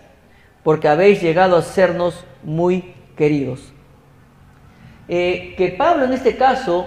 porque 0.63 0.87
habéis 0.87 1.19
llegado 1.19 1.57
a 1.57 1.63
sernos 1.63 2.13
muy 2.43 2.93
queridos. 3.17 3.73
eh, 5.07 5.55
que 5.57 5.69
Pablo 5.69 6.05
en 6.05 6.13
este 6.13 6.37
caso 6.37 6.85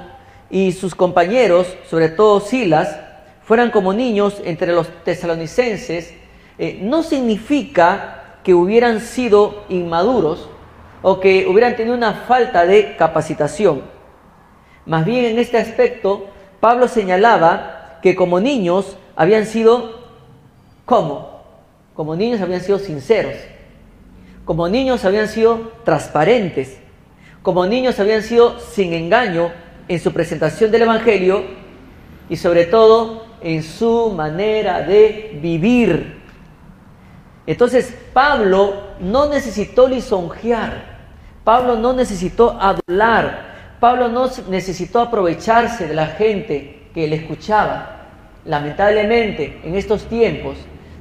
y 0.48 0.70
sus 0.70 0.94
compañeros, 0.94 1.76
sobre 1.90 2.08
todo 2.08 2.38
Silas, 2.38 3.00
fueran 3.42 3.72
como 3.72 3.92
niños 3.92 4.40
entre 4.44 4.72
los 4.72 4.87
tesalonicenses, 5.02 6.14
eh, 6.58 6.78
no 6.80 7.02
significa 7.02 8.37
que 8.44 8.54
hubieran 8.54 9.00
sido 9.00 9.64
inmaduros 9.68 10.48
o 11.02 11.18
que 11.18 11.48
hubieran 11.48 11.74
tenido 11.74 11.96
una 11.96 12.14
falta 12.14 12.64
de 12.64 12.94
capacitación. 12.96 13.91
Más 14.86 15.04
bien 15.04 15.24
en 15.24 15.38
este 15.38 15.58
aspecto, 15.58 16.26
Pablo 16.60 16.88
señalaba 16.88 17.98
que 18.02 18.16
como 18.16 18.40
niños 18.40 18.96
habían 19.16 19.46
sido, 19.46 20.00
¿cómo? 20.84 21.42
Como 21.94 22.16
niños 22.16 22.40
habían 22.40 22.60
sido 22.60 22.78
sinceros, 22.78 23.36
como 24.44 24.68
niños 24.68 25.04
habían 25.04 25.28
sido 25.28 25.72
transparentes, 25.84 26.78
como 27.42 27.66
niños 27.66 28.00
habían 28.00 28.22
sido 28.22 28.58
sin 28.58 28.92
engaño 28.92 29.52
en 29.88 30.00
su 30.00 30.12
presentación 30.12 30.70
del 30.70 30.82
Evangelio 30.82 31.44
y 32.28 32.36
sobre 32.36 32.64
todo 32.66 33.26
en 33.40 33.62
su 33.62 34.12
manera 34.16 34.82
de 34.82 35.38
vivir. 35.40 36.22
Entonces 37.46 37.94
Pablo 38.12 38.74
no 39.00 39.28
necesitó 39.28 39.88
lisonjear, 39.88 40.92
Pablo 41.44 41.76
no 41.76 41.92
necesitó 41.92 42.56
adular, 42.60 43.51
Pablo 43.82 44.06
no 44.06 44.30
necesitó 44.48 45.00
aprovecharse 45.00 45.88
de 45.88 45.94
la 45.94 46.06
gente 46.06 46.82
que 46.94 47.08
le 47.08 47.16
escuchaba. 47.16 48.06
Lamentablemente, 48.44 49.60
en 49.64 49.74
estos 49.74 50.04
tiempos 50.04 50.54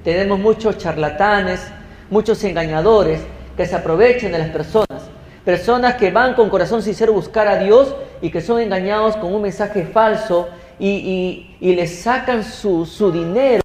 tenemos 0.03 0.39
muchos 0.39 0.79
charlatanes, 0.79 1.61
muchos 2.09 2.43
engañadores 2.43 3.21
que 3.55 3.67
se 3.67 3.75
aprovechan 3.75 4.31
de 4.31 4.39
las 4.39 4.49
personas. 4.49 5.11
Personas 5.45 5.93
que 5.93 6.09
van 6.09 6.33
con 6.33 6.49
corazón 6.49 6.81
sincero 6.81 7.11
a 7.11 7.17
buscar 7.17 7.47
a 7.47 7.57
Dios 7.57 7.95
y 8.19 8.31
que 8.31 8.41
son 8.41 8.59
engañados 8.59 9.15
con 9.15 9.31
un 9.31 9.43
mensaje 9.43 9.83
falso 9.83 10.49
y, 10.79 11.55
les 11.59 11.99
sacan 11.99 12.43
su, 12.43 13.11
dinero 13.11 13.61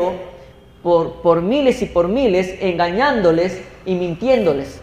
por 0.83 1.41
miles 1.41 1.81
y 1.81 1.87
por 1.87 2.09
miles, 2.09 2.55
engañándoles 2.61 3.63
y 3.87 3.95
mintiéndoles. 3.95 4.83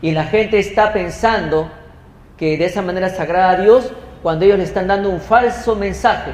Y 0.00 0.12
la 0.12 0.24
gente 0.24 0.58
está 0.58 0.94
pensando 0.94 1.70
que 2.40 2.56
de 2.56 2.64
esa 2.64 2.80
manera 2.80 3.10
se 3.10 3.20
agrada 3.20 3.50
a 3.50 3.56
Dios 3.58 3.92
cuando 4.22 4.46
ellos 4.46 4.56
le 4.56 4.64
están 4.64 4.88
dando 4.88 5.10
un 5.10 5.20
falso 5.20 5.76
mensaje. 5.76 6.32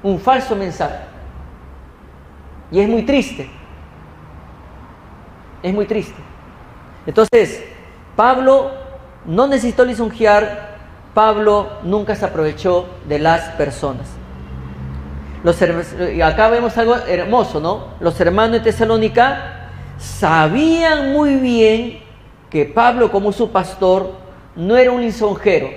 Un 0.00 0.20
falso 0.20 0.54
mensaje. 0.54 1.00
Y 2.70 2.78
es 2.78 2.88
muy 2.88 3.02
triste. 3.02 3.50
Es 5.60 5.74
muy 5.74 5.86
triste. 5.86 6.14
Entonces, 7.04 7.64
Pablo 8.14 8.70
no 9.26 9.48
necesitó 9.48 9.84
lisonjear, 9.84 10.76
Pablo 11.14 11.80
nunca 11.82 12.14
se 12.14 12.24
aprovechó 12.24 12.86
de 13.08 13.18
las 13.18 13.48
personas. 13.56 14.08
Los, 15.42 15.60
acá 15.60 16.48
vemos 16.48 16.78
algo 16.78 16.94
hermoso, 16.94 17.58
¿no? 17.58 17.88
Los 17.98 18.20
hermanos 18.20 18.52
de 18.52 18.60
Tesalónica 18.60 19.70
sabían 19.98 21.12
muy 21.12 21.34
bien 21.34 22.04
que 22.50 22.66
Pablo 22.66 23.10
como 23.10 23.32
su 23.32 23.50
pastor 23.50 24.21
no 24.56 24.76
era 24.76 24.90
un 24.90 25.00
lisonjero, 25.00 25.70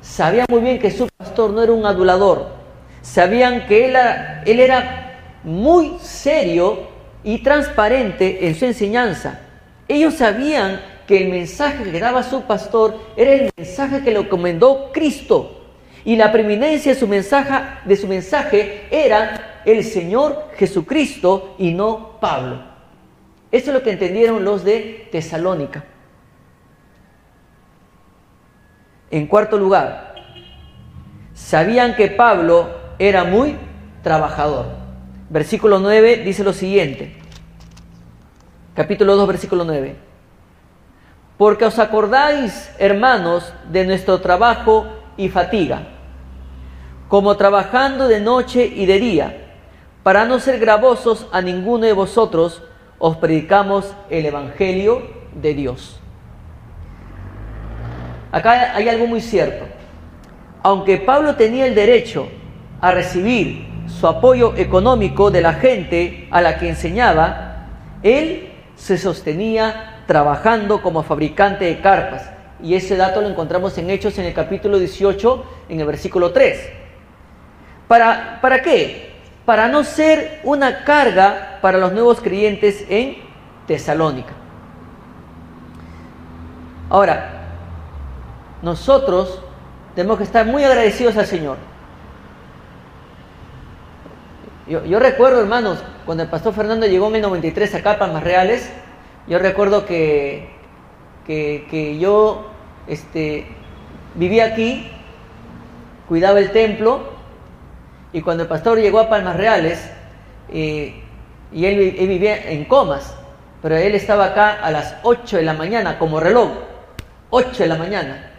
sabían 0.00 0.46
muy 0.50 0.60
bien 0.60 0.78
que 0.78 0.90
su 0.90 1.08
pastor 1.16 1.50
no 1.50 1.62
era 1.62 1.72
un 1.72 1.86
adulador, 1.86 2.48
sabían 3.00 3.66
que 3.66 3.86
él 3.86 3.90
era, 3.90 4.42
él 4.44 4.60
era 4.60 5.20
muy 5.44 5.96
serio 6.00 6.88
y 7.24 7.38
transparente 7.42 8.46
en 8.46 8.54
su 8.54 8.64
enseñanza. 8.64 9.40
Ellos 9.88 10.14
sabían 10.14 10.80
que 11.06 11.18
el 11.18 11.30
mensaje 11.30 11.90
que 11.90 12.00
daba 12.00 12.22
su 12.22 12.42
pastor 12.42 12.98
era 13.16 13.32
el 13.32 13.50
mensaje 13.56 14.02
que 14.02 14.10
le 14.10 14.20
encomendó 14.20 14.90
Cristo. 14.92 15.58
Y 16.04 16.16
la 16.16 16.32
preeminencia 16.32 16.94
de 16.94 16.98
su 16.98 17.06
mensaje, 17.06 17.54
de 17.84 17.96
su 17.96 18.08
mensaje 18.08 18.86
era 18.90 19.62
el 19.64 19.84
Señor 19.84 20.48
Jesucristo 20.56 21.54
y 21.58 21.72
no 21.72 22.18
Pablo. 22.20 22.62
Eso 23.52 23.70
es 23.70 23.74
lo 23.74 23.82
que 23.82 23.92
entendieron 23.92 24.44
los 24.44 24.64
de 24.64 25.08
Tesalónica. 25.12 25.84
En 29.12 29.26
cuarto 29.26 29.58
lugar, 29.58 30.14
sabían 31.34 31.94
que 31.96 32.08
Pablo 32.08 32.70
era 32.98 33.24
muy 33.24 33.58
trabajador. 34.02 34.64
Versículo 35.28 35.78
9 35.80 36.22
dice 36.24 36.42
lo 36.42 36.54
siguiente. 36.54 37.14
Capítulo 38.74 39.14
2, 39.16 39.28
versículo 39.28 39.64
9. 39.64 39.96
Porque 41.36 41.66
os 41.66 41.78
acordáis, 41.78 42.74
hermanos, 42.78 43.52
de 43.70 43.84
nuestro 43.84 44.22
trabajo 44.22 44.86
y 45.18 45.28
fatiga, 45.28 45.88
como 47.08 47.36
trabajando 47.36 48.08
de 48.08 48.20
noche 48.20 48.64
y 48.64 48.86
de 48.86 48.98
día, 48.98 49.52
para 50.02 50.24
no 50.24 50.40
ser 50.40 50.58
gravosos 50.58 51.26
a 51.32 51.42
ninguno 51.42 51.84
de 51.84 51.92
vosotros, 51.92 52.62
os 52.98 53.18
predicamos 53.18 53.92
el 54.08 54.24
Evangelio 54.24 55.02
de 55.34 55.52
Dios. 55.52 56.00
Acá 58.32 58.74
hay 58.74 58.88
algo 58.88 59.06
muy 59.06 59.20
cierto. 59.20 59.66
Aunque 60.62 60.96
Pablo 60.96 61.36
tenía 61.36 61.66
el 61.66 61.74
derecho 61.74 62.28
a 62.80 62.90
recibir 62.90 63.66
su 63.86 64.06
apoyo 64.06 64.54
económico 64.56 65.30
de 65.30 65.42
la 65.42 65.52
gente 65.52 66.28
a 66.30 66.40
la 66.40 66.56
que 66.56 66.70
enseñaba, 66.70 67.66
él 68.02 68.48
se 68.74 68.96
sostenía 68.96 70.02
trabajando 70.06 70.80
como 70.80 71.02
fabricante 71.02 71.66
de 71.66 71.80
carpas. 71.80 72.30
Y 72.62 72.74
ese 72.74 72.96
dato 72.96 73.20
lo 73.20 73.28
encontramos 73.28 73.76
en 73.76 73.90
Hechos 73.90 74.18
en 74.18 74.24
el 74.24 74.34
capítulo 74.34 74.78
18, 74.78 75.44
en 75.68 75.80
el 75.80 75.86
versículo 75.86 76.32
3. 76.32 76.70
¿Para, 77.86 78.38
¿Para 78.40 78.62
qué? 78.62 79.10
Para 79.44 79.68
no 79.68 79.84
ser 79.84 80.40
una 80.44 80.84
carga 80.84 81.58
para 81.60 81.76
los 81.78 81.92
nuevos 81.92 82.20
creyentes 82.20 82.86
en 82.88 83.16
Tesalónica. 83.66 84.32
Ahora, 86.88 87.41
nosotros 88.62 89.40
tenemos 89.94 90.18
que 90.18 90.24
estar 90.24 90.46
muy 90.46 90.64
agradecidos 90.64 91.16
al 91.16 91.26
Señor. 91.26 91.58
Yo, 94.68 95.00
recuerdo, 95.00 95.40
hermanos, 95.40 95.82
cuando 96.06 96.22
el 96.22 96.30
pastor 96.30 96.54
Fernando 96.54 96.86
llegó 96.86 97.08
en 97.08 97.16
el 97.16 97.22
93 97.22 97.74
acá 97.74 97.92
a 97.92 97.98
Palmas 97.98 98.22
Reales, 98.22 98.70
yo 99.26 99.38
recuerdo 99.38 99.84
que, 99.84 100.48
que, 101.26 101.98
yo 102.00 102.46
este, 102.86 103.46
vivía 104.14 104.46
aquí, 104.46 104.90
cuidaba 106.08 106.38
el 106.38 106.52
templo, 106.52 107.10
y 108.12 108.22
cuando 108.22 108.44
el 108.44 108.48
pastor 108.48 108.78
llegó 108.78 109.00
a 109.00 109.10
Palmas 109.10 109.36
Reales, 109.36 109.90
eh, 110.48 111.02
y 111.50 111.66
él, 111.66 111.96
él, 111.98 112.08
vivía 112.08 112.50
en 112.50 112.64
comas, 112.64 113.16
pero 113.60 113.76
él 113.76 113.94
estaba 113.96 114.26
acá 114.26 114.52
a 114.62 114.70
las 114.70 114.96
8 115.02 115.38
de 115.38 115.42
la 115.42 115.54
mañana 115.54 115.98
como 115.98 116.20
reloj, 116.20 116.50
8 117.30 117.64
de 117.64 117.68
la 117.68 117.76
mañana. 117.76 118.31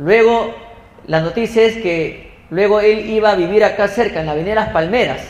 Luego, 0.00 0.54
la 1.06 1.20
noticia 1.20 1.62
es 1.62 1.74
que 1.74 2.32
luego 2.48 2.80
él 2.80 3.10
iba 3.10 3.32
a 3.32 3.34
vivir 3.34 3.62
acá 3.62 3.86
cerca, 3.86 4.20
en 4.20 4.26
la 4.26 4.32
avenida 4.32 4.54
Las 4.54 4.70
Palmeras. 4.70 5.20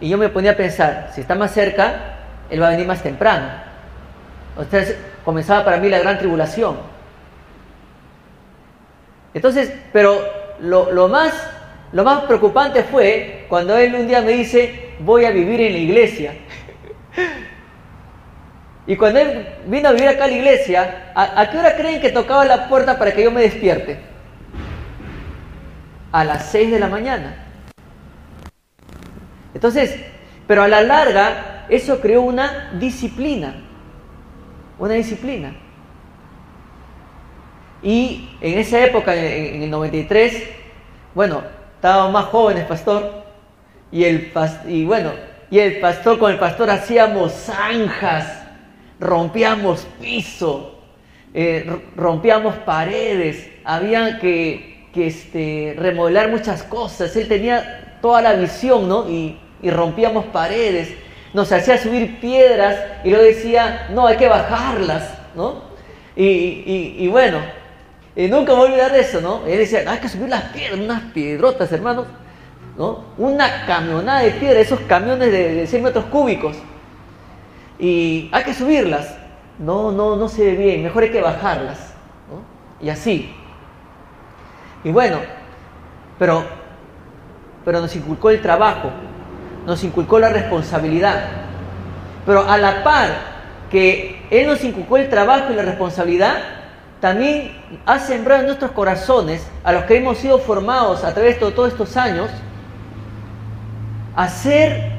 Y 0.00 0.08
yo 0.08 0.16
me 0.16 0.28
ponía 0.28 0.52
a 0.52 0.56
pensar, 0.56 1.10
si 1.12 1.20
está 1.20 1.34
más 1.34 1.52
cerca, 1.52 2.18
él 2.48 2.62
va 2.62 2.68
a 2.68 2.70
venir 2.70 2.86
más 2.86 3.02
temprano. 3.02 3.48
Entonces 4.56 4.96
comenzaba 5.24 5.64
para 5.64 5.78
mí 5.78 5.88
la 5.88 5.98
gran 5.98 6.18
tribulación. 6.18 6.76
Entonces, 9.34 9.72
pero 9.92 10.20
lo, 10.60 11.08
más, 11.08 11.32
lo 11.90 12.04
más 12.04 12.22
preocupante 12.22 12.84
fue 12.84 13.46
cuando 13.48 13.76
él 13.76 13.92
un 13.92 14.06
día 14.06 14.20
me 14.20 14.32
dice, 14.32 14.92
voy 15.00 15.24
a 15.24 15.32
vivir 15.32 15.60
en 15.62 15.72
la 15.72 15.78
iglesia. 15.78 16.34
y 18.86 18.94
cuando 18.94 19.18
él 19.18 19.48
vino 19.66 19.88
a 19.88 19.92
vivir 19.92 20.10
acá 20.10 20.24
a 20.24 20.28
la 20.28 20.34
iglesia, 20.34 21.12
¿a 21.12 21.50
qué 21.50 21.58
hora 21.58 21.74
creen 21.74 22.00
que 22.00 22.10
tocaba 22.10 22.44
la 22.44 22.68
puerta 22.68 22.96
para 23.00 23.12
que 23.12 23.24
yo 23.24 23.32
me 23.32 23.40
despierte? 23.40 24.11
A 26.12 26.24
las 26.24 26.46
6 26.50 26.70
de 26.70 26.78
la 26.78 26.88
mañana. 26.88 27.46
Entonces, 29.54 29.96
pero 30.46 30.62
a 30.62 30.68
la 30.68 30.82
larga, 30.82 31.66
eso 31.68 32.00
creó 32.00 32.22
una 32.22 32.70
disciplina, 32.78 33.54
una 34.78 34.94
disciplina. 34.94 35.54
Y 37.82 38.28
en 38.40 38.58
esa 38.58 38.84
época, 38.84 39.14
en 39.14 39.62
el 39.62 39.70
93, 39.70 40.44
bueno, 41.14 41.42
estábamos 41.74 42.12
más 42.12 42.24
jóvenes, 42.26 42.64
pastor, 42.66 43.24
y, 43.90 44.04
el, 44.04 44.32
y 44.66 44.84
bueno, 44.84 45.12
y 45.50 45.58
el 45.58 45.80
pastor 45.80 46.18
con 46.18 46.30
el 46.32 46.38
pastor 46.38 46.70
hacíamos 46.70 47.32
zanjas, 47.32 48.44
rompíamos 49.00 49.86
piso, 50.00 50.80
eh, 51.34 51.82
rompíamos 51.96 52.54
paredes, 52.58 53.50
había 53.64 54.18
que 54.18 54.71
que 54.92 55.06
este, 55.06 55.74
remodelar 55.78 56.30
muchas 56.30 56.62
cosas. 56.62 57.14
Él 57.16 57.28
tenía 57.28 57.98
toda 58.00 58.22
la 58.22 58.34
visión, 58.34 58.88
¿no? 58.88 59.08
Y, 59.08 59.38
rompíamos 59.62 60.24
paredes, 60.26 60.92
nos 61.32 61.52
hacía 61.52 61.78
subir 61.78 62.18
piedras 62.18 62.76
y 63.04 63.10
luego 63.10 63.24
decía, 63.24 63.86
no, 63.94 64.08
hay 64.08 64.16
que 64.16 64.26
bajarlas, 64.26 65.08
¿no? 65.36 65.62
Y, 66.16 67.06
bueno, 67.08 67.38
Y 68.16 68.26
nunca 68.26 68.52
me 68.52 68.58
voy 68.58 68.68
a 68.68 68.70
olvidar 68.72 68.92
de 68.92 69.00
eso, 69.00 69.20
¿no? 69.20 69.46
Él 69.46 69.58
decía, 69.58 69.84
hay 69.86 69.98
que 69.98 70.08
subir 70.08 70.28
las 70.28 70.42
piedras, 70.46 70.80
unas 70.80 71.02
piedrotas, 71.12 71.70
hermanos, 71.70 72.06
¿no? 72.76 73.04
Una 73.16 73.64
camionada 73.66 74.22
de 74.22 74.32
piedra, 74.32 74.58
esos 74.58 74.80
camiones 74.80 75.30
de, 75.30 75.54
de 75.54 75.66
100 75.66 75.82
metros 75.82 76.04
cúbicos. 76.06 76.56
Y 77.78 78.28
hay 78.32 78.44
que 78.44 78.52
subirlas. 78.52 79.14
No, 79.58 79.92
no, 79.92 80.16
no 80.16 80.28
se 80.28 80.44
ve 80.44 80.56
bien, 80.56 80.82
mejor 80.82 81.04
hay 81.04 81.10
que 81.10 81.20
bajarlas. 81.20 81.94
¿no? 82.28 82.84
Y 82.84 82.90
así. 82.90 83.32
Y 84.84 84.90
bueno, 84.90 85.18
pero, 86.18 86.44
pero 87.64 87.80
nos 87.80 87.94
inculcó 87.94 88.30
el 88.30 88.40
trabajo, 88.40 88.90
nos 89.66 89.82
inculcó 89.84 90.18
la 90.18 90.28
responsabilidad. 90.28 91.24
Pero 92.26 92.48
a 92.48 92.58
la 92.58 92.82
par 92.82 93.10
que 93.70 94.26
Él 94.30 94.46
nos 94.46 94.62
inculcó 94.64 94.96
el 94.96 95.08
trabajo 95.08 95.52
y 95.52 95.56
la 95.56 95.62
responsabilidad, 95.62 96.36
también 97.00 97.52
ha 97.84 97.98
sembrado 97.98 98.42
en 98.42 98.46
nuestros 98.46 98.70
corazones, 98.72 99.44
a 99.64 99.72
los 99.72 99.84
que 99.84 99.96
hemos 99.96 100.18
sido 100.18 100.38
formados 100.38 101.02
a 101.02 101.12
través 101.12 101.40
de 101.40 101.50
todos 101.50 101.72
estos 101.72 101.96
años, 101.96 102.30
a 104.14 104.28
ser 104.28 104.92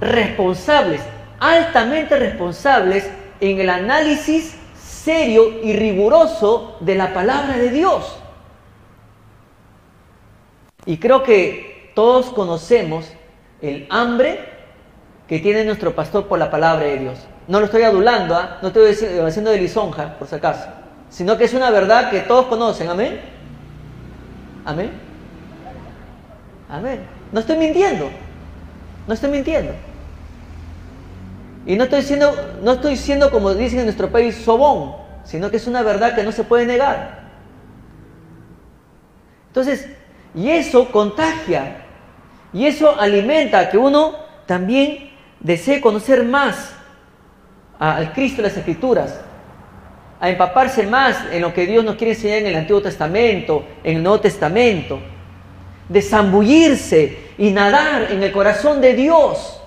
responsables, 0.00 1.00
altamente 1.38 2.16
responsables 2.16 3.08
en 3.40 3.60
el 3.60 3.70
análisis 3.70 4.54
serio 4.78 5.62
y 5.62 5.74
riguroso 5.74 6.76
de 6.80 6.94
la 6.94 7.14
palabra 7.14 7.56
de 7.56 7.70
Dios. 7.70 8.18
Y 10.90 10.96
creo 10.96 11.22
que 11.22 11.92
todos 11.94 12.30
conocemos 12.30 13.06
el 13.62 13.86
hambre 13.90 14.40
que 15.28 15.38
tiene 15.38 15.64
nuestro 15.64 15.94
pastor 15.94 16.26
por 16.26 16.36
la 16.40 16.50
palabra 16.50 16.84
de 16.84 16.98
Dios. 16.98 17.20
No 17.46 17.60
lo 17.60 17.66
estoy 17.66 17.84
adulando, 17.84 18.34
¿ah? 18.34 18.58
no 18.60 18.68
estoy 18.68 18.90
haciendo 19.24 19.52
de 19.52 19.58
lisonja, 19.58 20.18
por 20.18 20.26
si 20.26 20.34
acaso, 20.34 20.68
sino 21.08 21.38
que 21.38 21.44
es 21.44 21.54
una 21.54 21.70
verdad 21.70 22.10
que 22.10 22.18
todos 22.18 22.46
conocen. 22.46 22.88
Amén. 22.88 23.20
Amén. 24.64 24.90
Amén. 26.68 27.06
No 27.30 27.38
estoy 27.38 27.56
mintiendo. 27.56 28.10
No 29.06 29.14
estoy 29.14 29.30
mintiendo. 29.30 29.72
Y 31.66 31.76
no 31.76 31.84
estoy 31.84 32.02
siendo, 32.02 32.34
no 32.64 32.72
estoy 32.72 32.96
siendo 32.96 33.30
como 33.30 33.54
dicen 33.54 33.78
en 33.78 33.84
nuestro 33.84 34.10
país, 34.10 34.34
sobón, 34.34 34.96
sino 35.22 35.52
que 35.52 35.58
es 35.58 35.68
una 35.68 35.82
verdad 35.82 36.16
que 36.16 36.24
no 36.24 36.32
se 36.32 36.42
puede 36.42 36.66
negar. 36.66 37.30
Entonces, 39.46 39.88
y 40.34 40.50
eso 40.50 40.90
contagia, 40.90 41.84
y 42.52 42.66
eso 42.66 42.98
alimenta 42.98 43.68
que 43.70 43.78
uno 43.78 44.14
también 44.46 45.10
desee 45.40 45.80
conocer 45.80 46.24
más 46.24 46.74
al 47.78 48.12
Cristo 48.12 48.42
de 48.42 48.48
las 48.48 48.56
Escrituras, 48.56 49.20
a 50.20 50.28
empaparse 50.28 50.86
más 50.86 51.16
en 51.32 51.40
lo 51.40 51.54
que 51.54 51.66
Dios 51.66 51.84
nos 51.84 51.96
quiere 51.96 52.12
enseñar 52.12 52.38
en 52.38 52.46
el 52.48 52.56
Antiguo 52.56 52.82
Testamento, 52.82 53.64
en 53.82 53.96
el 53.96 54.02
Nuevo 54.02 54.20
Testamento, 54.20 55.00
de 55.88 56.02
zambullirse 56.02 57.30
y 57.38 57.50
nadar 57.50 58.12
en 58.12 58.22
el 58.22 58.30
corazón 58.30 58.80
de 58.80 58.92
Dios 58.94 59.60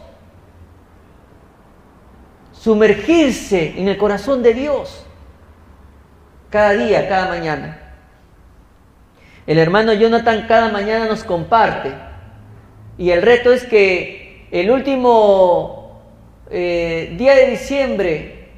sumergirse 2.63 3.73
en 3.77 3.89
el 3.89 3.97
corazón 3.97 4.41
de 4.41 4.53
Dios 4.53 5.05
cada 6.49 6.71
día, 6.71 7.09
cada 7.09 7.27
mañana. 7.27 7.82
El 9.45 9.57
hermano 9.57 9.93
Jonathan 9.93 10.45
cada 10.47 10.69
mañana 10.69 11.05
nos 11.05 11.23
comparte 11.23 11.91
y 12.97 13.09
el 13.09 13.21
reto 13.21 13.51
es 13.51 13.65
que 13.65 14.47
el 14.51 14.71
último 14.71 16.01
eh, 16.49 17.13
día 17.17 17.35
de 17.35 17.47
diciembre 17.47 18.49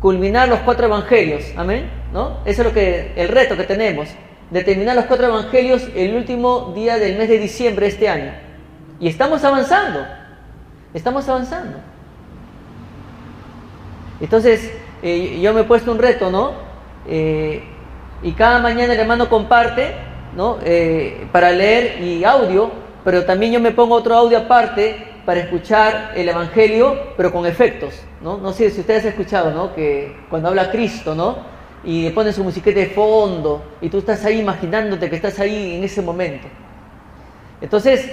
culminar 0.00 0.48
los 0.48 0.60
cuatro 0.60 0.86
evangelios, 0.86 1.44
amén, 1.56 1.88
¿no? 2.12 2.38
Eso 2.44 2.62
es 2.62 2.68
lo 2.68 2.74
que 2.74 3.12
el 3.16 3.28
reto 3.28 3.56
que 3.56 3.64
tenemos, 3.64 4.08
de 4.50 4.62
terminar 4.62 4.96
los 4.96 5.06
cuatro 5.06 5.26
evangelios 5.26 5.88
el 5.94 6.14
último 6.14 6.72
día 6.74 6.96
del 6.96 7.16
mes 7.16 7.28
de 7.28 7.38
diciembre 7.38 7.86
de 7.86 7.92
este 7.92 8.08
año. 8.08 8.32
Y 9.00 9.08
estamos 9.08 9.44
avanzando, 9.44 10.06
estamos 10.92 11.28
avanzando. 11.28 11.78
Entonces, 14.20 14.72
eh, 15.02 15.40
yo 15.40 15.52
me 15.52 15.62
he 15.62 15.64
puesto 15.64 15.90
un 15.90 15.98
reto, 15.98 16.30
¿no? 16.30 16.52
Eh, 17.06 17.62
y 18.22 18.32
cada 18.32 18.58
mañana 18.58 18.94
el 18.94 19.00
hermano 19.00 19.28
comparte, 19.28 19.94
¿no? 20.36 20.58
Eh, 20.64 21.26
para 21.32 21.50
leer 21.50 22.02
y 22.02 22.24
audio, 22.24 22.70
pero 23.04 23.24
también 23.24 23.52
yo 23.52 23.60
me 23.60 23.70
pongo 23.70 23.94
otro 23.94 24.14
audio 24.14 24.38
aparte 24.38 25.14
para 25.24 25.40
escuchar 25.40 26.12
el 26.14 26.28
Evangelio, 26.28 27.14
pero 27.16 27.32
con 27.32 27.46
efectos, 27.46 28.02
¿no? 28.20 28.38
No 28.38 28.52
sé 28.52 28.70
si 28.70 28.80
ustedes 28.80 29.04
han 29.04 29.10
escuchado, 29.10 29.50
¿no? 29.50 29.74
Que 29.74 30.16
cuando 30.28 30.48
habla 30.48 30.70
Cristo, 30.70 31.14
¿no? 31.14 31.36
Y 31.84 32.08
le 32.08 32.32
su 32.32 32.42
musiquete 32.42 32.80
de 32.80 32.86
fondo 32.86 33.62
y 33.80 33.88
tú 33.88 33.98
estás 33.98 34.24
ahí 34.24 34.40
imaginándote 34.40 35.10
que 35.10 35.16
estás 35.16 35.38
ahí 35.38 35.76
en 35.76 35.84
ese 35.84 36.00
momento. 36.00 36.48
Entonces, 37.60 38.10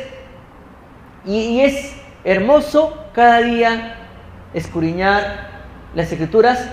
y 1.26 1.60
es 1.62 1.94
hermoso 2.24 2.94
cada 3.14 3.42
día 3.42 3.96
escudriñar 4.54 5.50
las 5.96 6.12
escrituras 6.12 6.70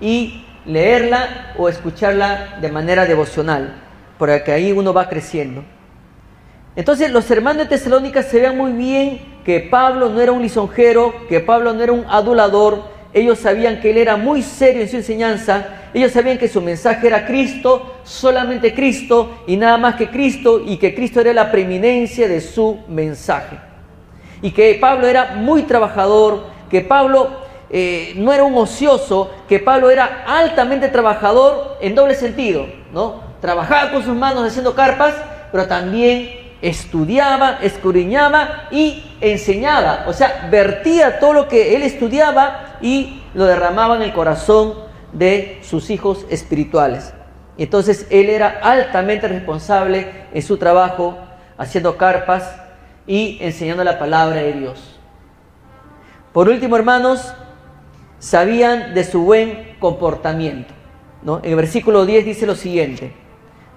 y 0.00 0.44
leerla 0.66 1.54
o 1.56 1.68
escucharla 1.68 2.58
de 2.60 2.70
manera 2.70 3.06
devocional, 3.06 3.74
porque 4.18 4.52
ahí 4.52 4.72
uno 4.72 4.92
va 4.92 5.08
creciendo. 5.08 5.64
Entonces 6.76 7.10
los 7.10 7.30
hermanos 7.30 7.64
de 7.64 7.76
Tesalónica 7.76 8.22
se 8.22 8.40
vean 8.40 8.56
muy 8.56 8.72
bien 8.72 9.20
que 9.44 9.60
Pablo 9.60 10.10
no 10.10 10.20
era 10.20 10.32
un 10.32 10.42
lisonjero, 10.42 11.14
que 11.28 11.40
Pablo 11.40 11.72
no 11.72 11.82
era 11.82 11.92
un 11.92 12.04
adulador, 12.08 12.82
ellos 13.12 13.38
sabían 13.38 13.80
que 13.80 13.90
él 13.90 13.96
era 13.96 14.16
muy 14.16 14.42
serio 14.42 14.82
en 14.82 14.88
su 14.88 14.96
enseñanza, 14.96 15.66
ellos 15.94 16.12
sabían 16.12 16.38
que 16.38 16.48
su 16.48 16.60
mensaje 16.60 17.06
era 17.06 17.26
Cristo, 17.26 17.96
solamente 18.04 18.74
Cristo 18.74 19.42
y 19.46 19.56
nada 19.56 19.78
más 19.78 19.96
que 19.96 20.08
Cristo, 20.10 20.60
y 20.64 20.76
que 20.76 20.94
Cristo 20.94 21.20
era 21.20 21.32
la 21.32 21.50
preeminencia 21.50 22.28
de 22.28 22.40
su 22.40 22.80
mensaje. 22.88 23.58
Y 24.42 24.50
que 24.50 24.74
Pablo 24.80 25.06
era 25.06 25.34
muy 25.36 25.62
trabajador, 25.62 26.44
que 26.70 26.82
Pablo 26.82 27.28
eh, 27.70 28.12
no 28.16 28.32
era 28.32 28.44
un 28.44 28.54
ocioso, 28.54 29.30
que 29.48 29.58
Pablo 29.58 29.90
era 29.90 30.24
altamente 30.26 30.88
trabajador 30.88 31.78
en 31.80 31.94
doble 31.94 32.14
sentido, 32.14 32.66
¿no? 32.92 33.27
Trabajaba 33.40 33.90
con 33.92 34.02
sus 34.02 34.16
manos 34.16 34.44
haciendo 34.44 34.74
carpas, 34.74 35.14
pero 35.52 35.66
también 35.66 36.48
estudiaba, 36.60 37.58
escudriñaba 37.62 38.68
y 38.70 39.04
enseñaba, 39.20 40.04
o 40.08 40.12
sea, 40.12 40.48
vertía 40.50 41.20
todo 41.20 41.32
lo 41.32 41.48
que 41.48 41.76
él 41.76 41.82
estudiaba 41.82 42.76
y 42.80 43.22
lo 43.34 43.44
derramaba 43.44 43.96
en 43.96 44.02
el 44.02 44.12
corazón 44.12 44.74
de 45.12 45.60
sus 45.62 45.90
hijos 45.90 46.26
espirituales. 46.30 47.14
Entonces 47.56 48.06
él 48.10 48.28
era 48.28 48.60
altamente 48.62 49.28
responsable 49.28 50.26
en 50.32 50.42
su 50.42 50.58
trabajo, 50.58 51.18
haciendo 51.56 51.96
carpas 51.96 52.54
y 53.06 53.38
enseñando 53.40 53.82
la 53.84 53.98
palabra 53.98 54.36
de 54.36 54.52
Dios. 54.52 54.98
Por 56.32 56.48
último, 56.48 56.76
hermanos, 56.76 57.32
sabían 58.18 58.94
de 58.94 59.02
su 59.04 59.22
buen 59.22 59.76
comportamiento. 59.80 60.72
¿no? 61.22 61.38
En 61.38 61.50
el 61.50 61.56
versículo 61.56 62.06
10 62.06 62.24
dice 62.24 62.46
lo 62.46 62.54
siguiente, 62.54 63.12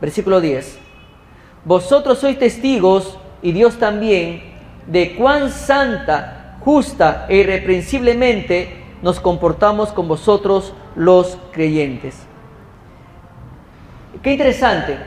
versículo 0.02 0.42
10, 0.42 0.80
vosotros 1.64 2.20
sois 2.20 2.38
testigos 2.38 3.18
y 3.42 3.54
Dios 3.54 3.78
también 3.78 4.44
de 4.88 5.16
cuán 5.16 5.52
santa, 5.52 6.58
justa 6.60 7.28
e 7.30 7.38
irreprensiblemente 7.38 8.84
nos 9.02 9.20
comportamos 9.20 9.94
con 9.94 10.08
vosotros 10.08 10.74
los 10.96 11.38
creyentes. 11.52 12.20
Qué 14.22 14.32
interesante. 14.34 14.98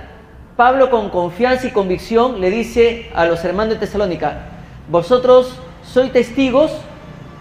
Pablo 0.56 0.88
con 0.88 1.10
confianza 1.10 1.66
y 1.66 1.72
convicción 1.72 2.40
le 2.40 2.48
dice 2.50 3.10
a 3.14 3.26
los 3.26 3.44
hermanos 3.44 3.74
de 3.74 3.80
Tesalónica, 3.80 4.46
vosotros 4.88 5.58
sois 5.82 6.12
testigos 6.12 6.70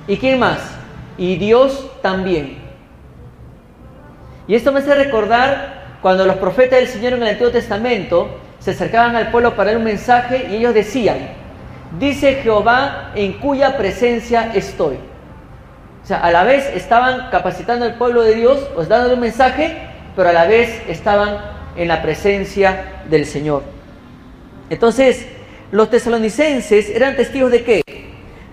y 0.07 0.17
quién 0.17 0.39
más? 0.39 0.59
y 1.17 1.35
Dios 1.35 1.89
también. 2.01 2.57
Y 4.47 4.55
esto 4.55 4.71
me 4.71 4.79
hace 4.79 4.95
recordar 4.95 5.72
cuando 6.03 6.25
los 6.25 6.35
profetas 6.35 6.79
del 6.79 6.89
Señor 6.89 7.13
en 7.13 7.23
el 7.23 7.29
Antiguo 7.29 7.49
Testamento 7.49 8.27
se 8.59 8.71
acercaban 8.71 9.15
al 9.15 9.31
pueblo 9.31 9.55
para 9.55 9.71
dar 9.71 9.77
un 9.77 9.85
mensaje 9.85 10.47
y 10.51 10.57
ellos 10.57 10.73
decían, 10.73 11.29
dice 11.97 12.41
Jehová 12.43 13.11
en 13.15 13.39
cuya 13.39 13.77
presencia 13.77 14.51
estoy. 14.53 14.95
O 16.03 16.05
sea, 16.05 16.17
a 16.17 16.29
la 16.29 16.43
vez 16.43 16.69
estaban 16.75 17.29
capacitando 17.31 17.85
al 17.85 17.95
pueblo 17.95 18.21
de 18.21 18.35
Dios, 18.35 18.69
os 18.75 18.89
dando 18.89 19.13
un 19.13 19.21
mensaje, 19.21 19.77
pero 20.13 20.27
a 20.27 20.33
la 20.33 20.45
vez 20.45 20.81
estaban 20.89 21.37
en 21.77 21.87
la 21.87 22.01
presencia 22.01 22.83
del 23.09 23.25
Señor. 23.25 23.63
Entonces, 24.69 25.25
los 25.71 25.89
tesalonicenses 25.89 26.89
eran 26.89 27.15
testigos 27.15 27.49
de 27.49 27.63
qué? 27.63 27.81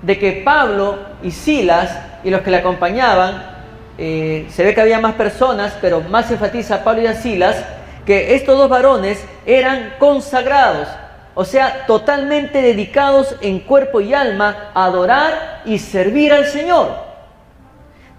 De 0.03 0.18
que 0.20 0.42
Pablo 0.44 1.01
y 1.20 1.32
Silas 1.32 1.98
y 2.22 2.30
los 2.30 2.42
que 2.42 2.53
le 2.53 2.59
acompañaban, 2.59 3.59
eh, 4.03 4.46
se 4.51 4.64
ve 4.64 4.74
que 4.74 4.80
había 4.80 4.98
más 4.98 5.12
personas, 5.12 5.74
pero 5.78 6.01
más 6.01 6.30
enfatiza 6.30 6.82
Pablo 6.82 7.03
y 7.03 7.07
a 7.07 7.12
Silas, 7.12 7.62
que 8.07 8.34
estos 8.34 8.57
dos 8.57 8.70
varones 8.70 9.22
eran 9.44 9.96
consagrados, 9.98 10.88
o 11.34 11.44
sea, 11.44 11.84
totalmente 11.86 12.62
dedicados 12.62 13.36
en 13.42 13.61
cuerpo 13.61 14.01
y 14.01 14.14
alma 14.14 14.70
a 14.72 14.84
adorar 14.84 15.61
y 15.66 15.78
servir 15.78 16.32
al 16.32 16.46
Señor. 16.46 16.96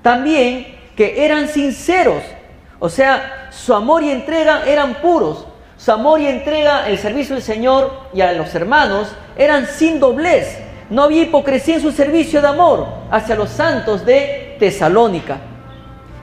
También 0.04 0.68
que 0.96 1.26
eran 1.26 1.48
sinceros, 1.48 2.22
o 2.78 2.88
sea, 2.88 3.50
su 3.50 3.74
amor 3.74 4.04
y 4.04 4.12
entrega 4.12 4.64
eran 4.68 5.02
puros. 5.02 5.48
Su 5.78 5.92
amor 5.92 6.22
y 6.22 6.28
entrega, 6.28 6.88
el 6.88 7.00
servicio 7.00 7.34
del 7.34 7.44
Señor 7.44 7.92
y 8.14 8.22
a 8.22 8.34
los 8.34 8.54
hermanos 8.54 9.08
eran 9.36 9.66
sin 9.66 10.00
doblez. 10.00 10.60
No 10.92 11.02
había 11.02 11.24
hipocresía 11.24 11.78
en 11.78 11.82
su 11.82 11.92
servicio 11.92 12.40
de 12.40 12.50
amor 12.50 12.86
hacia 13.10 13.36
los 13.36 13.50
santos 13.50 14.06
de 14.06 14.58
Tesalónica. 14.60 15.40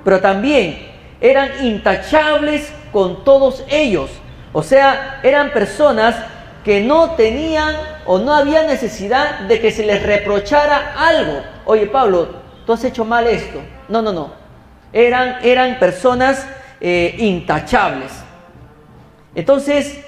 Pero 0.04 0.20
también 0.20 0.78
eran 1.20 1.64
intachables 1.64 2.72
con 2.92 3.24
todos 3.24 3.64
ellos. 3.68 4.10
O 4.52 4.62
sea, 4.62 5.20
eran 5.22 5.52
personas 5.52 6.16
que 6.64 6.80
no 6.80 7.12
tenían 7.12 7.74
o 8.06 8.18
no 8.18 8.34
había 8.34 8.64
necesidad 8.64 9.40
de 9.40 9.60
que 9.60 9.70
se 9.70 9.84
les 9.84 10.02
reprochara 10.02 10.94
algo. 10.98 11.42
Oye 11.64 11.86
Pablo, 11.86 12.28
tú 12.66 12.72
has 12.72 12.84
hecho 12.84 13.04
mal 13.04 13.26
esto. 13.26 13.60
No, 13.88 14.02
no, 14.02 14.12
no. 14.12 14.32
Eran, 14.92 15.38
eran 15.42 15.78
personas 15.78 16.46
eh, 16.80 17.14
intachables. 17.18 18.12
Entonces, 19.34 20.00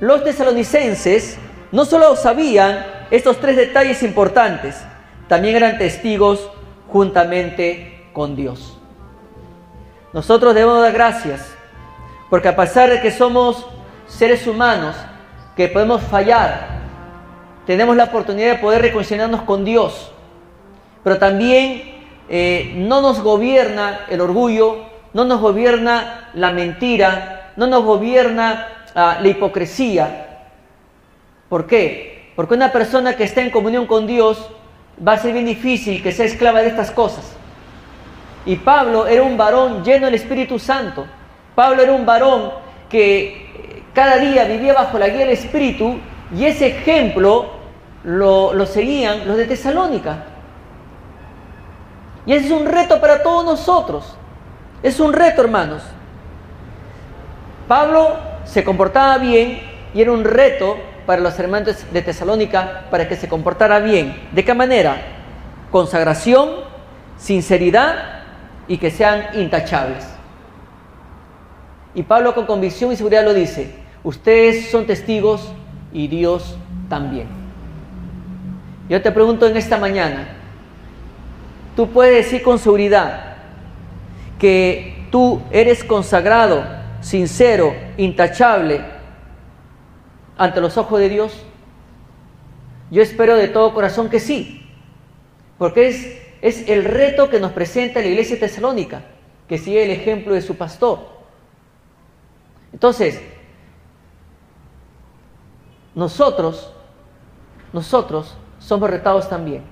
los 0.00 0.24
tesalonicenses 0.24 1.38
no 1.72 1.84
solo 1.84 2.16
sabían 2.16 2.84
estos 3.10 3.38
tres 3.40 3.56
detalles 3.56 4.02
importantes, 4.02 4.82
también 5.28 5.56
eran 5.56 5.78
testigos 5.78 6.50
juntamente 6.88 8.06
con 8.12 8.36
Dios. 8.36 8.71
Nosotros 10.12 10.54
debemos 10.54 10.82
dar 10.82 10.92
gracias, 10.92 11.54
porque 12.28 12.48
a 12.48 12.56
pesar 12.56 12.90
de 12.90 13.00
que 13.00 13.10
somos 13.10 13.66
seres 14.06 14.46
humanos, 14.46 14.94
que 15.56 15.68
podemos 15.68 16.02
fallar, 16.02 16.80
tenemos 17.66 17.96
la 17.96 18.04
oportunidad 18.04 18.52
de 18.52 18.58
poder 18.58 18.82
reconciliarnos 18.82 19.42
con 19.42 19.64
Dios, 19.64 20.10
pero 21.02 21.18
también 21.18 22.04
eh, 22.28 22.72
no 22.76 23.00
nos 23.00 23.20
gobierna 23.20 24.00
el 24.10 24.20
orgullo, 24.20 24.84
no 25.14 25.24
nos 25.24 25.40
gobierna 25.40 26.30
la 26.34 26.52
mentira, 26.52 27.52
no 27.56 27.66
nos 27.66 27.84
gobierna 27.84 28.68
ah, 28.94 29.18
la 29.20 29.28
hipocresía. 29.28 30.46
¿Por 31.48 31.66
qué? 31.66 32.32
Porque 32.36 32.54
una 32.54 32.72
persona 32.72 33.16
que 33.16 33.24
está 33.24 33.42
en 33.42 33.50
comunión 33.50 33.86
con 33.86 34.06
Dios 34.06 34.50
va 35.06 35.12
a 35.12 35.18
ser 35.18 35.32
bien 35.32 35.46
difícil 35.46 36.02
que 36.02 36.12
sea 36.12 36.26
esclava 36.26 36.60
de 36.60 36.68
estas 36.68 36.90
cosas. 36.90 37.36
Y 38.44 38.56
Pablo 38.56 39.06
era 39.06 39.22
un 39.22 39.36
varón 39.36 39.84
lleno 39.84 40.06
del 40.06 40.14
Espíritu 40.14 40.58
Santo. 40.58 41.06
Pablo 41.54 41.82
era 41.82 41.92
un 41.92 42.04
varón 42.04 42.50
que 42.88 43.82
cada 43.94 44.16
día 44.16 44.44
vivía 44.44 44.72
bajo 44.72 44.98
la 44.98 45.08
guía 45.08 45.20
del 45.20 45.30
Espíritu 45.30 45.98
y 46.36 46.44
ese 46.46 46.68
ejemplo 46.68 47.50
lo, 48.04 48.52
lo 48.52 48.66
seguían 48.66 49.26
los 49.26 49.36
de 49.36 49.46
Tesalónica. 49.46 50.24
Y 52.26 52.32
ese 52.32 52.46
es 52.46 52.52
un 52.52 52.66
reto 52.66 53.00
para 53.00 53.22
todos 53.22 53.44
nosotros. 53.44 54.16
Es 54.82 54.98
un 54.98 55.12
reto, 55.12 55.42
hermanos. 55.42 55.82
Pablo 57.68 58.16
se 58.44 58.64
comportaba 58.64 59.18
bien 59.18 59.60
y 59.94 60.02
era 60.02 60.12
un 60.12 60.24
reto 60.24 60.76
para 61.06 61.20
los 61.20 61.38
hermanos 61.38 61.84
de 61.92 62.02
Tesalónica 62.02 62.84
para 62.90 63.08
que 63.08 63.16
se 63.16 63.28
comportara 63.28 63.78
bien. 63.80 64.28
¿De 64.32 64.44
qué 64.44 64.54
manera? 64.54 64.96
Consagración, 65.70 66.50
sinceridad 67.16 68.21
y 68.68 68.78
que 68.78 68.90
sean 68.90 69.26
intachables. 69.34 70.06
Y 71.94 72.02
Pablo 72.02 72.34
con 72.34 72.46
convicción 72.46 72.92
y 72.92 72.96
seguridad 72.96 73.24
lo 73.24 73.34
dice, 73.34 73.74
ustedes 74.02 74.70
son 74.70 74.86
testigos 74.86 75.52
y 75.92 76.08
Dios 76.08 76.56
también. 76.88 77.28
Yo 78.88 79.00
te 79.02 79.12
pregunto 79.12 79.46
en 79.46 79.56
esta 79.56 79.78
mañana, 79.78 80.28
tú 81.76 81.90
puedes 81.90 82.24
decir 82.24 82.42
con 82.42 82.58
seguridad 82.58 83.36
que 84.38 85.06
tú 85.10 85.40
eres 85.50 85.84
consagrado, 85.84 86.64
sincero, 87.00 87.74
intachable 87.96 88.80
ante 90.36 90.60
los 90.60 90.76
ojos 90.76 90.98
de 90.98 91.08
Dios? 91.08 91.44
Yo 92.90 93.02
espero 93.02 93.36
de 93.36 93.48
todo 93.48 93.74
corazón 93.74 94.08
que 94.10 94.20
sí, 94.20 94.66
porque 95.58 95.88
es 95.88 96.21
es 96.42 96.68
el 96.68 96.84
reto 96.84 97.30
que 97.30 97.40
nos 97.40 97.52
presenta 97.52 98.00
la 98.00 98.06
iglesia 98.06 98.38
tesalónica, 98.38 99.02
que 99.48 99.58
sigue 99.58 99.84
el 99.84 99.90
ejemplo 99.90 100.34
de 100.34 100.42
su 100.42 100.56
pastor. 100.56 100.98
Entonces, 102.72 103.20
nosotros, 105.94 106.72
nosotros 107.72 108.36
somos 108.58 108.90
retados 108.90 109.28
también 109.28 109.62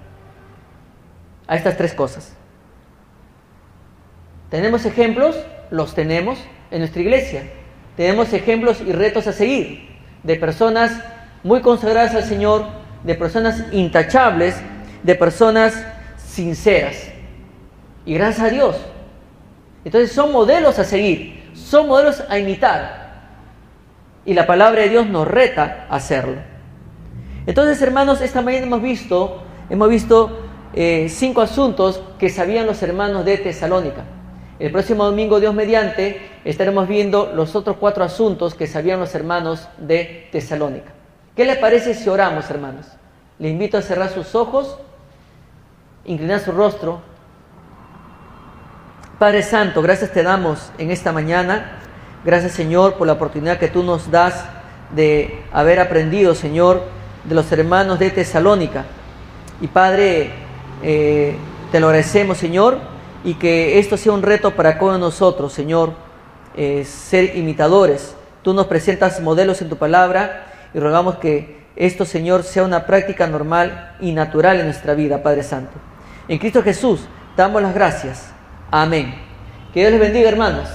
a 1.49 1.57
estas 1.57 1.77
tres 1.77 1.93
cosas. 1.93 2.35
¿Tenemos 4.49 4.87
ejemplos? 4.87 5.37
Los 5.71 5.95
tenemos 5.95 6.39
en 6.71 6.81
nuestra 6.81 7.03
iglesia. 7.03 7.51
Tenemos 7.97 8.33
ejemplos 8.33 8.81
y 8.81 8.93
retos 8.93 9.27
a 9.27 9.33
seguir 9.33 9.91
de 10.23 10.37
personas 10.37 11.03
muy 11.43 11.63
consagradas 11.63 12.15
al 12.15 12.25
Señor, 12.25 12.67
de 13.03 13.15
personas 13.15 13.65
intachables, 13.73 14.61
de 15.03 15.15
personas 15.15 15.85
sinceras. 16.41 17.11
Y 18.07 18.15
gracias 18.15 18.47
a 18.47 18.51
Dios. 18.51 18.77
Entonces 19.85 20.13
son 20.13 20.33
modelos 20.33 20.79
a 20.79 20.85
seguir, 20.85 21.51
son 21.55 21.87
modelos 21.87 22.23
a 22.29 22.39
imitar. 22.39 23.11
Y 24.25 24.33
la 24.33 24.47
palabra 24.47 24.83
de 24.83 24.89
Dios 24.89 25.07
nos 25.07 25.29
reta 25.29 25.87
a 25.91 25.97
hacerlo. 25.97 26.37
Entonces, 27.47 27.81
hermanos, 27.83 28.21
esta 28.21 28.43
mañana 28.43 28.67
hemos 28.67 28.83
visto, 28.83 29.43
hemos 29.69 29.89
visto 29.89 30.31
eh, 30.73 31.09
cinco 31.11 31.43
asuntos 31.43 32.03
que 32.19 32.31
sabían 32.31 32.67
los 32.67 32.83
hermanos 32.83 33.25
de 33.25 33.37
Tesalónica. 33.39 34.05
El 34.59 34.73
próximo 34.73 35.05
domingo, 35.05 35.41
Dios 35.41 35.55
mediante, 35.55 36.21
estaremos 36.45 36.89
viendo 36.89 37.33
los 37.35 37.55
otros 37.55 37.77
cuatro 37.79 38.05
asuntos 38.05 38.55
que 38.55 38.67
sabían 38.67 39.01
los 39.01 39.15
hermanos 39.15 39.69
de 39.79 40.29
Tesalónica. 40.33 40.93
¿Qué 41.37 41.45
les 41.45 41.59
parece 41.59 41.95
si 41.95 42.09
oramos, 42.09 42.49
hermanos? 42.51 42.87
Les 43.39 43.53
invito 43.53 43.79
a 43.79 43.83
cerrar 43.83 44.11
sus 44.11 44.35
ojos 44.35 44.79
inclinar 46.05 46.41
su 46.41 46.53
rostro. 46.53 47.01
Padre 49.19 49.43
Santo, 49.43 49.83
gracias 49.83 50.13
te 50.13 50.23
damos 50.23 50.73
en 50.79 50.91
esta 50.91 51.13
mañana. 51.13 51.79
Gracias 52.25 52.53
Señor 52.53 52.95
por 52.95 53.07
la 53.07 53.15
oportunidad 53.15 53.59
que 53.59 53.69
tú 53.69 53.83
nos 53.83 54.11
das 54.11 54.45
de 54.95 55.43
haber 55.53 55.81
aprendido, 55.81 56.35
Señor, 56.35 56.83
de 57.25 57.35
los 57.35 57.51
hermanos 57.53 57.99
de 57.99 58.11
Tesalónica. 58.11 58.85
Y 59.61 59.69
Padre, 59.69 60.31
eh, 60.83 61.37
te 61.71 61.81
lo 61.81 61.87
agradecemos, 61.87 62.39
Señor, 62.39 62.79
y 63.25 63.35
que 63.35 63.79
esto 63.79 63.97
sea 63.97 64.13
un 64.13 64.23
reto 64.23 64.53
para 64.53 64.79
todos 64.79 64.99
nosotros, 64.99 65.53
Señor, 65.53 65.93
eh, 66.57 66.85
ser 66.85 67.37
imitadores. 67.37 68.15
Tú 68.43 68.55
nos 68.55 68.67
presentas 68.67 69.21
modelos 69.21 69.61
en 69.61 69.69
tu 69.69 69.77
palabra 69.77 70.47
y 70.73 70.79
rogamos 70.79 71.17
que 71.17 71.61
esto, 71.77 72.05
Señor, 72.05 72.43
sea 72.43 72.65
una 72.65 72.87
práctica 72.87 73.27
normal 73.27 73.97
y 74.01 74.13
natural 74.13 74.61
en 74.61 74.67
nuestra 74.67 74.95
vida, 74.95 75.23
Padre 75.23 75.43
Santo. 75.43 75.90
En 76.31 76.39
Cristo 76.39 76.63
Jesús 76.63 77.01
damos 77.37 77.61
las 77.61 77.75
gracias. 77.75 78.33
Amén. 78.71 79.13
Que 79.75 79.81
Dios 79.81 79.91
les 79.91 80.01
bendiga, 80.01 80.29
hermanos. 80.29 80.69